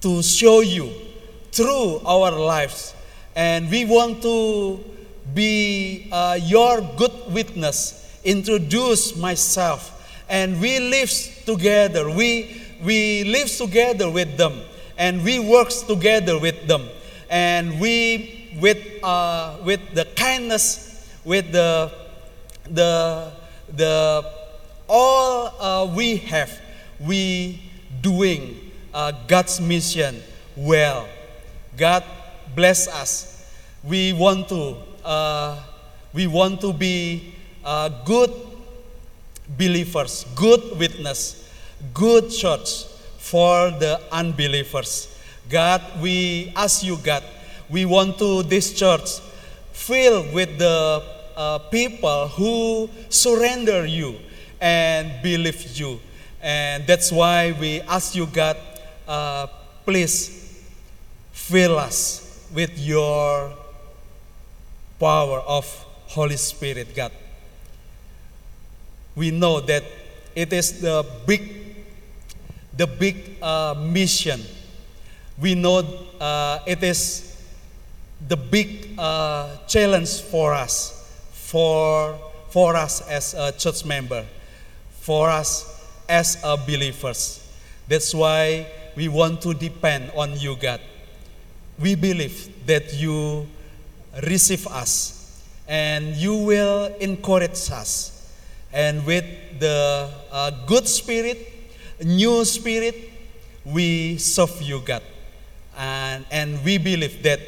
to 0.02 0.24
show 0.24 0.62
you 0.62 0.92
through 1.52 2.00
our 2.06 2.32
lives, 2.32 2.96
and 3.36 3.70
we 3.70 3.86
want 3.86 4.22
to 4.22 4.84
be 5.34 6.08
uh, 6.12 6.38
your 6.42 6.82
good 6.98 7.14
witness. 7.30 8.20
Introduce 8.24 9.16
myself, 9.16 10.24
and 10.30 10.60
we 10.62 10.80
live 10.80 11.12
together. 11.46 12.10
We 12.10 12.62
we 12.84 13.24
live 13.26 13.50
together 13.50 14.10
with 14.10 14.38
them, 14.38 14.62
and 14.98 15.24
we 15.24 15.40
work 15.40 15.70
together 15.88 16.40
with 16.40 16.68
them, 16.68 16.88
and 17.30 17.80
we 17.80 18.42
with, 18.60 19.04
uh, 19.04 19.58
with 19.64 19.80
the 19.94 20.06
kindness, 20.16 21.10
with 21.24 21.52
the, 21.52 21.92
the, 22.70 23.32
the 23.76 24.32
all 24.88 25.48
uh, 25.60 25.96
we 25.96 26.18
have, 26.18 26.60
we 27.00 27.62
doing 28.02 28.72
uh, 28.94 29.14
God's 29.28 29.62
mission 29.62 30.22
well. 30.56 31.08
God 31.78 32.04
bless 32.56 32.88
us. 32.88 33.46
We 33.84 34.14
want 34.14 34.50
to, 34.50 34.76
uh, 35.04 35.60
we 36.14 36.28
want 36.28 36.62
to 36.62 36.74
be 36.74 37.34
uh, 37.64 37.90
good 38.06 38.32
believers, 39.58 40.26
good 40.36 40.78
witness, 40.78 41.50
good 41.94 42.30
church 42.30 42.86
for 43.18 43.72
the 43.72 44.00
unbelievers. 44.12 45.08
God, 45.50 45.82
we 46.02 46.54
ask 46.56 46.84
you, 46.84 46.98
God, 46.98 47.24
we 47.70 47.86
want 47.86 48.18
to 48.20 48.44
this 48.44 48.74
church 48.74 49.20
filled 49.72 50.34
with 50.34 50.58
the 50.58 51.04
uh, 51.36 51.60
people 51.70 52.28
who 52.30 52.90
surrender 53.10 53.86
you 53.86 54.16
and 54.60 55.12
believe 55.24 55.78
you. 55.78 56.00
And 56.42 56.86
that's 56.86 57.12
why 57.12 57.56
we 57.60 57.82
ask 57.82 58.16
you, 58.16 58.26
God, 58.28 58.58
uh, 59.08 59.48
please 59.86 60.64
fill 61.32 61.78
us 61.78 62.21
with 62.54 62.78
your 62.78 63.54
power 65.00 65.40
of 65.40 65.66
Holy 66.08 66.38
Spirit, 66.38 66.96
God. 66.96 67.12
We 69.16 69.32
know 69.32 69.60
that 69.62 69.84
it 70.36 70.54
is 70.54 70.82
the 70.82 71.06
big, 71.26 71.76
the 72.76 72.88
big 72.88 73.38
uh, 73.42 73.76
mission. 73.78 74.42
We 75.40 75.56
know 75.56 75.80
uh, 76.20 76.60
it 76.66 76.84
is 76.84 77.36
the 78.28 78.38
big 78.38 78.98
uh, 78.98 79.58
challenge 79.68 80.22
for 80.22 80.54
us, 80.54 81.28
for, 81.32 82.18
for 82.50 82.76
us 82.76 83.02
as 83.08 83.34
a 83.34 83.52
church 83.52 83.86
member, 83.86 84.26
for 85.00 85.30
us 85.30 85.88
as 86.08 86.38
a 86.44 86.58
believers. 86.58 87.46
That's 87.88 88.14
why 88.14 88.68
we 88.96 89.08
want 89.08 89.42
to 89.42 89.54
depend 89.54 90.12
on 90.16 90.38
you, 90.40 90.56
God. 90.56 90.80
We 91.82 91.96
believe 91.96 92.66
that 92.68 92.94
you 92.94 93.48
receive 94.24 94.68
us 94.68 95.44
and 95.68 96.16
you 96.16 96.36
will 96.36 96.94
encourage 97.00 97.72
us. 97.72 98.30
And 98.74 99.06
with 99.06 99.26
the 99.60 100.10
uh, 100.32 100.52
good 100.66 100.88
spirit, 100.88 101.38
new 102.04 102.46
spirit, 102.46 102.96
we 103.66 104.18
serve 104.18 104.62
you, 104.62 104.82
God. 104.82 105.04
And, 105.78 106.26
and 106.32 106.64
we 106.64 106.78
believe 106.78 107.24
that 107.24 107.40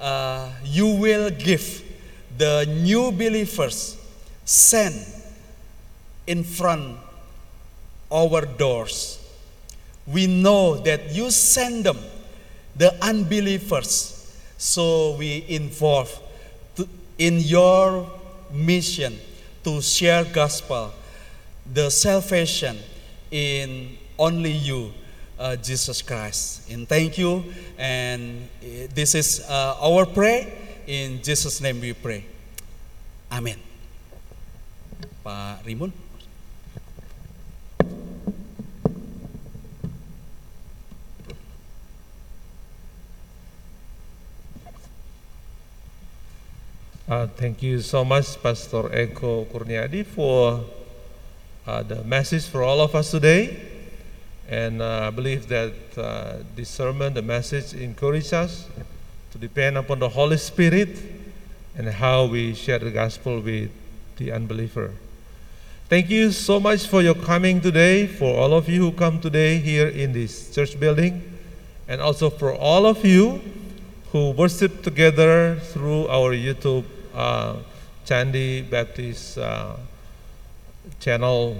uh, 0.00 0.50
you 0.64 0.86
will 0.86 1.30
give 1.30 1.82
the 2.36 2.66
new 2.82 3.12
believers 3.12 3.96
send 4.44 4.94
in 6.26 6.44
front 6.44 6.98
our 8.10 8.42
doors. 8.46 9.18
We 10.06 10.26
know 10.26 10.76
that 10.78 11.12
you 11.12 11.30
send 11.30 11.84
them, 11.84 11.98
the 12.76 12.94
unbelievers, 13.02 14.36
so 14.58 15.16
we 15.16 15.44
involve 15.48 16.10
to, 16.76 16.88
in 17.18 17.40
your 17.40 18.08
mission 18.52 19.18
to 19.64 19.80
share 19.80 20.24
gospel, 20.24 20.92
the 21.72 21.90
salvation 21.90 22.78
in 23.30 23.96
only 24.18 24.52
you 24.52 24.92
uh, 25.38 25.56
Jesus 25.56 26.02
Christ. 26.02 26.70
And 26.70 26.88
thank 26.88 27.18
you. 27.18 27.44
And 27.78 28.48
uh, 28.62 28.88
this 28.94 29.14
is 29.14 29.44
uh, 29.48 29.76
our 29.80 30.06
prayer. 30.06 30.46
In 30.86 31.22
Jesus' 31.22 31.60
name 31.60 31.80
we 31.80 31.92
pray. 31.92 32.24
Amen. 33.32 33.58
Pak 35.24 35.64
Rimun. 35.66 36.05
Uh, 47.08 47.28
thank 47.36 47.62
you 47.62 47.80
so 47.80 48.04
much, 48.04 48.42
Pastor 48.42 48.82
Eko 48.90 49.46
Kurniadi, 49.46 50.04
for 50.04 50.64
uh, 51.64 51.80
the 51.84 52.02
message 52.02 52.48
for 52.48 52.64
all 52.64 52.80
of 52.80 52.96
us 52.96 53.12
today. 53.12 53.62
And 54.48 54.82
uh, 54.82 55.06
I 55.06 55.10
believe 55.10 55.46
that 55.46 55.72
uh, 55.96 56.38
this 56.56 56.68
sermon, 56.68 57.14
the 57.14 57.22
message, 57.22 57.74
encourages 57.74 58.32
us 58.32 58.68
to 59.30 59.38
depend 59.38 59.78
upon 59.78 60.00
the 60.00 60.08
Holy 60.08 60.36
Spirit 60.36 60.98
and 61.76 61.86
how 61.86 62.24
we 62.24 62.54
share 62.54 62.80
the 62.80 62.90
gospel 62.90 63.38
with 63.40 63.70
the 64.16 64.32
unbeliever. 64.32 64.90
Thank 65.88 66.10
you 66.10 66.32
so 66.32 66.58
much 66.58 66.88
for 66.88 67.02
your 67.02 67.14
coming 67.14 67.60
today, 67.60 68.08
for 68.08 68.36
all 68.36 68.52
of 68.52 68.68
you 68.68 68.90
who 68.90 68.90
come 68.90 69.20
today 69.20 69.58
here 69.58 69.86
in 69.86 70.12
this 70.12 70.52
church 70.52 70.80
building, 70.80 71.22
and 71.86 72.00
also 72.00 72.30
for 72.30 72.52
all 72.52 72.84
of 72.84 73.04
you 73.04 73.40
who 74.10 74.32
worship 74.32 74.82
together 74.82 75.54
through 75.60 76.08
our 76.08 76.34
YouTube 76.34 76.84
uh, 77.16 77.56
Baptist 78.70 79.38
uh, 79.38 79.76
channel. 81.00 81.56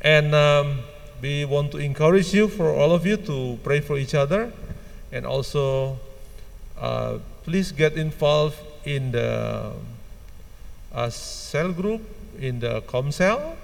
And 0.00 0.34
um, 0.34 0.80
we 1.20 1.44
want 1.44 1.72
to 1.72 1.78
encourage 1.78 2.34
you, 2.34 2.48
for 2.48 2.68
all 2.68 2.92
of 2.92 3.06
you, 3.06 3.16
to 3.16 3.58
pray 3.64 3.80
for 3.80 3.96
each 3.96 4.14
other, 4.14 4.52
and 5.10 5.26
also 5.26 5.98
uh, 6.78 7.18
please 7.44 7.72
get 7.72 7.94
involved 7.94 8.58
in 8.84 9.12
the 9.12 9.72
uh, 10.92 11.10
cell 11.10 11.72
group 11.72 12.02
in 12.38 12.60
the 12.60 12.82
com 12.82 13.10
cell. 13.10 13.56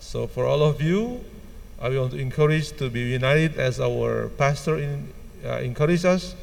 So 0.00 0.26
for 0.26 0.46
all 0.46 0.62
of 0.62 0.80
you, 0.80 1.20
I 1.80 1.90
want 1.90 2.12
to 2.12 2.18
encourage 2.18 2.72
to 2.78 2.88
be 2.88 3.00
united 3.00 3.58
as 3.58 3.80
our 3.80 4.28
pastor 4.38 4.78
in, 4.78 5.12
uh, 5.44 5.58
encourage 5.58 6.04
us 6.04 6.34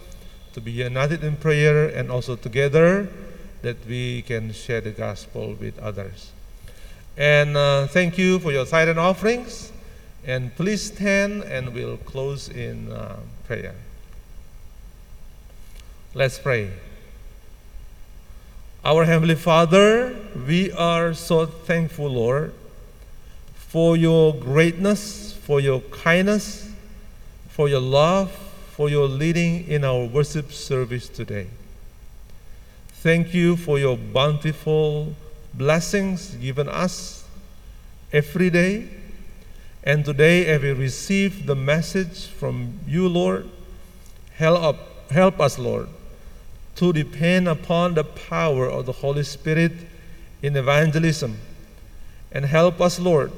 to 0.53 0.61
be 0.61 0.71
united 0.71 1.23
in 1.23 1.35
prayer 1.37 1.87
and 1.87 2.11
also 2.11 2.35
together 2.35 3.09
that 3.61 3.77
we 3.87 4.21
can 4.21 4.53
share 4.53 4.81
the 4.81 4.91
gospel 4.91 5.55
with 5.59 5.77
others. 5.79 6.31
And 7.17 7.57
uh, 7.57 7.87
thank 7.87 8.17
you 8.17 8.39
for 8.39 8.51
your 8.51 8.65
silent 8.65 8.97
offerings. 8.97 9.71
And 10.25 10.55
please 10.55 10.93
stand 10.93 11.43
and 11.43 11.73
we'll 11.73 11.97
close 11.97 12.49
in 12.49 12.91
uh, 12.91 13.19
prayer. 13.45 13.75
Let's 16.13 16.39
pray. 16.39 16.71
Our 18.83 19.05
Heavenly 19.05 19.35
Father, 19.35 20.15
we 20.47 20.71
are 20.71 21.13
so 21.13 21.45
thankful, 21.45 22.09
Lord, 22.09 22.53
for 23.53 23.97
your 23.97 24.33
greatness, 24.33 25.33
for 25.33 25.59
your 25.59 25.81
kindness, 25.81 26.71
for 27.49 27.67
your 27.67 27.81
love, 27.81 28.31
for 28.71 28.89
your 28.89 29.07
leading 29.07 29.67
in 29.67 29.83
our 29.83 30.05
worship 30.05 30.51
service 30.53 31.09
today. 31.09 31.47
Thank 33.01 33.33
you 33.33 33.55
for 33.55 33.79
your 33.79 33.95
bountiful 33.95 35.15
blessings 35.53 36.35
given 36.35 36.67
us 36.67 37.23
every 38.11 38.49
day. 38.49 38.89
And 39.85 40.03
today, 40.03 40.45
as 40.47 40.61
we 40.61 40.73
receive 40.73 41.45
the 41.45 41.55
message 41.55 42.27
from 42.27 42.73
you, 42.85 43.07
Lord, 43.07 43.49
help, 44.35 44.61
up, 44.61 45.11
help 45.11 45.39
us, 45.39 45.57
Lord, 45.57 45.87
to 46.75 46.91
depend 46.91 47.47
upon 47.47 47.93
the 47.93 48.03
power 48.03 48.69
of 48.69 48.85
the 48.85 48.91
Holy 48.91 49.23
Spirit 49.23 49.71
in 50.41 50.57
evangelism. 50.57 51.37
And 52.33 52.43
help 52.43 52.81
us, 52.81 52.99
Lord, 52.99 53.31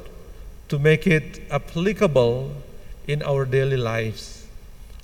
to 0.70 0.80
make 0.80 1.06
it 1.06 1.40
applicable 1.52 2.52
in 3.08 3.22
our 3.22 3.46
daily 3.46 3.78
lives. 3.78 4.48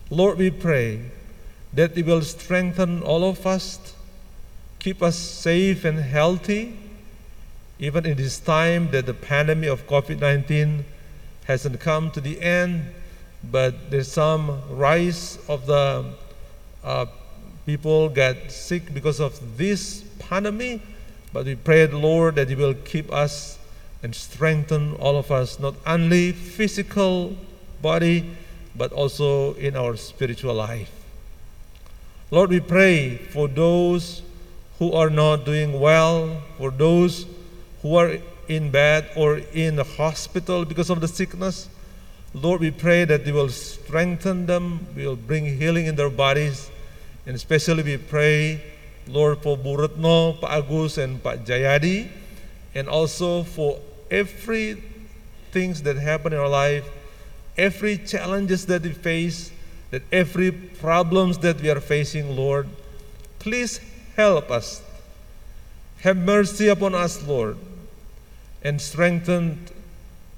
Lord, 0.09 0.39
we 0.39 0.49
pray 0.49 1.11
that 1.73 1.95
you 1.95 2.05
will 2.05 2.23
strengthen 2.23 3.03
all 3.03 3.23
of 3.23 3.45
us, 3.45 3.93
keep 4.87 5.03
us 5.03 5.17
safe 5.17 5.83
and 5.83 5.99
healthy, 5.99 6.73
even 7.77 8.05
in 8.05 8.15
this 8.15 8.39
time 8.39 8.89
that 8.91 9.05
the 9.05 9.13
pandemic 9.13 9.67
of 9.67 9.85
COVID 9.85 10.21
19 10.21 10.85
hasn't 11.43 11.77
come 11.81 12.09
to 12.09 12.21
the 12.21 12.41
end, 12.41 12.85
but 13.51 13.91
there's 13.91 14.09
some 14.09 14.61
rise 14.69 15.39
of 15.49 15.65
the 15.65 16.05
uh, 16.85 17.05
people 17.65 18.07
get 18.07 18.49
sick 18.49 18.93
because 18.93 19.19
of 19.19 19.57
this 19.57 20.05
pandemic. 20.19 20.79
But 21.33 21.43
we 21.43 21.55
pray, 21.55 21.85
Lord, 21.87 22.35
that 22.35 22.47
you 22.47 22.55
will 22.55 22.75
keep 22.85 23.11
us 23.11 23.59
and 24.01 24.15
strengthen 24.15 24.95
all 25.01 25.17
of 25.17 25.31
us, 25.31 25.59
not 25.59 25.75
only 25.85 26.31
physical 26.31 27.35
body, 27.81 28.23
but 28.73 28.93
also 28.93 29.53
in 29.55 29.75
our 29.75 29.97
spiritual 29.97 30.53
life. 30.53 30.91
Lord, 32.31 32.51
we 32.51 32.61
pray 32.61 33.17
for 33.17 33.49
those 33.49 34.21
who 34.79 34.93
are 34.93 35.09
not 35.09 35.45
doing 35.45 35.79
well, 35.79 36.41
for 36.57 36.71
those 36.71 37.25
who 37.81 37.95
are 37.95 38.17
in 38.47 38.71
bed 38.71 39.09
or 39.15 39.37
in 39.53 39.75
the 39.75 39.83
hospital 39.83 40.65
because 40.65 40.89
of 40.89 41.01
the 41.01 41.07
sickness. 41.07 41.67
Lord, 42.33 42.61
we 42.61 42.71
pray 42.71 43.05
that 43.05 43.25
you 43.25 43.33
will 43.33 43.49
strengthen 43.49 44.45
them, 44.45 44.85
will 44.95 45.15
bring 45.15 45.45
healing 45.57 45.85
in 45.87 45.95
their 45.95 46.09
bodies, 46.09 46.69
and 47.25 47.35
especially 47.35 47.83
we 47.83 47.97
pray, 47.97 48.61
Lord, 49.07 49.41
for 49.41 49.57
Bu 49.57 49.77
Retno, 49.77 50.39
Pak 50.39 50.51
Agus, 50.51 50.97
and 50.97 51.23
Pak 51.23 51.39
Jayadi, 51.45 52.09
and 52.75 52.87
also 52.87 53.43
for 53.43 53.79
every 54.11 54.83
things 55.51 55.81
that 55.83 55.97
happen 55.97 56.33
in 56.33 56.39
our 56.39 56.49
life, 56.49 56.87
every 57.57 57.97
challenges 57.97 58.65
that 58.67 58.83
we 58.83 58.91
face, 58.91 59.51
that 59.89 60.03
every 60.11 60.51
problems 60.51 61.39
that 61.39 61.59
we 61.61 61.69
are 61.69 61.79
facing, 61.79 62.35
Lord, 62.35 62.67
please 63.39 63.79
help 64.17 64.49
us. 64.51 64.81
Have 66.01 66.17
mercy 66.17 66.67
upon 66.67 66.93
us, 66.93 67.25
Lord, 67.25 67.57
and 68.63 68.81
strengthen 68.81 69.67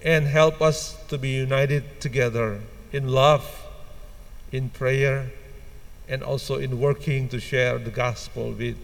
and 0.04 0.28
help 0.28 0.62
us 0.62 0.98
to 1.08 1.18
be 1.18 1.30
united 1.30 2.00
together 2.00 2.60
in 2.92 3.08
love, 3.08 3.66
in 4.52 4.70
prayer, 4.70 5.32
and 6.08 6.22
also 6.22 6.56
in 6.56 6.80
working 6.80 7.30
to 7.30 7.40
share 7.40 7.78
the 7.78 7.90
gospel 7.90 8.52
with 8.52 8.78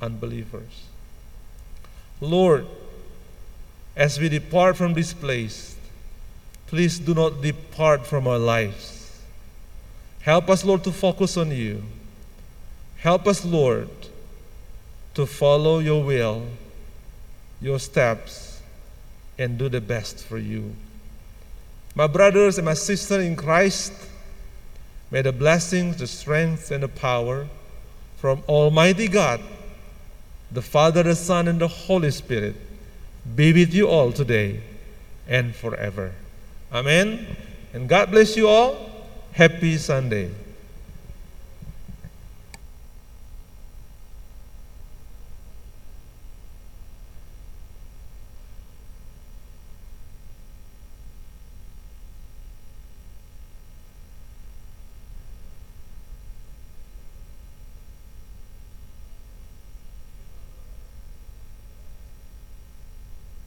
unbelievers. 0.00 0.84
Lord, 2.20 2.66
as 3.96 4.18
we 4.18 4.28
depart 4.28 4.76
from 4.76 4.94
this 4.94 5.12
place, 5.14 5.76
please 6.66 6.98
do 6.98 7.14
not 7.14 7.40
depart 7.40 8.06
from 8.06 8.26
our 8.26 8.38
lives. 8.38 9.20
Help 10.20 10.50
us, 10.50 10.64
Lord, 10.64 10.84
to 10.84 10.92
focus 10.92 11.36
on 11.36 11.50
you. 11.50 11.82
Help 12.98 13.26
us, 13.26 13.44
Lord, 13.44 13.88
to 15.14 15.26
follow 15.26 15.78
your 15.78 16.02
will, 16.02 16.46
your 17.60 17.78
steps, 17.78 18.60
and 19.38 19.58
do 19.58 19.68
the 19.68 19.80
best 19.80 20.24
for 20.24 20.38
you. 20.38 20.74
My 21.94 22.06
brothers 22.06 22.58
and 22.58 22.64
my 22.64 22.74
sisters 22.74 23.24
in 23.24 23.36
Christ, 23.36 23.92
May 25.14 25.22
the 25.22 25.30
blessings, 25.30 25.98
the 25.98 26.08
strength, 26.08 26.72
and 26.72 26.82
the 26.82 26.88
power 26.88 27.46
from 28.16 28.42
Almighty 28.48 29.06
God, 29.06 29.40
the 30.50 30.60
Father, 30.60 31.04
the 31.04 31.14
Son, 31.14 31.46
and 31.46 31.60
the 31.60 31.68
Holy 31.68 32.10
Spirit 32.10 32.56
be 33.36 33.52
with 33.52 33.72
you 33.72 33.86
all 33.86 34.10
today 34.10 34.60
and 35.28 35.54
forever. 35.54 36.10
Amen. 36.72 37.36
And 37.72 37.88
God 37.88 38.10
bless 38.10 38.36
you 38.36 38.48
all. 38.48 38.90
Happy 39.34 39.76
Sunday. 39.76 40.32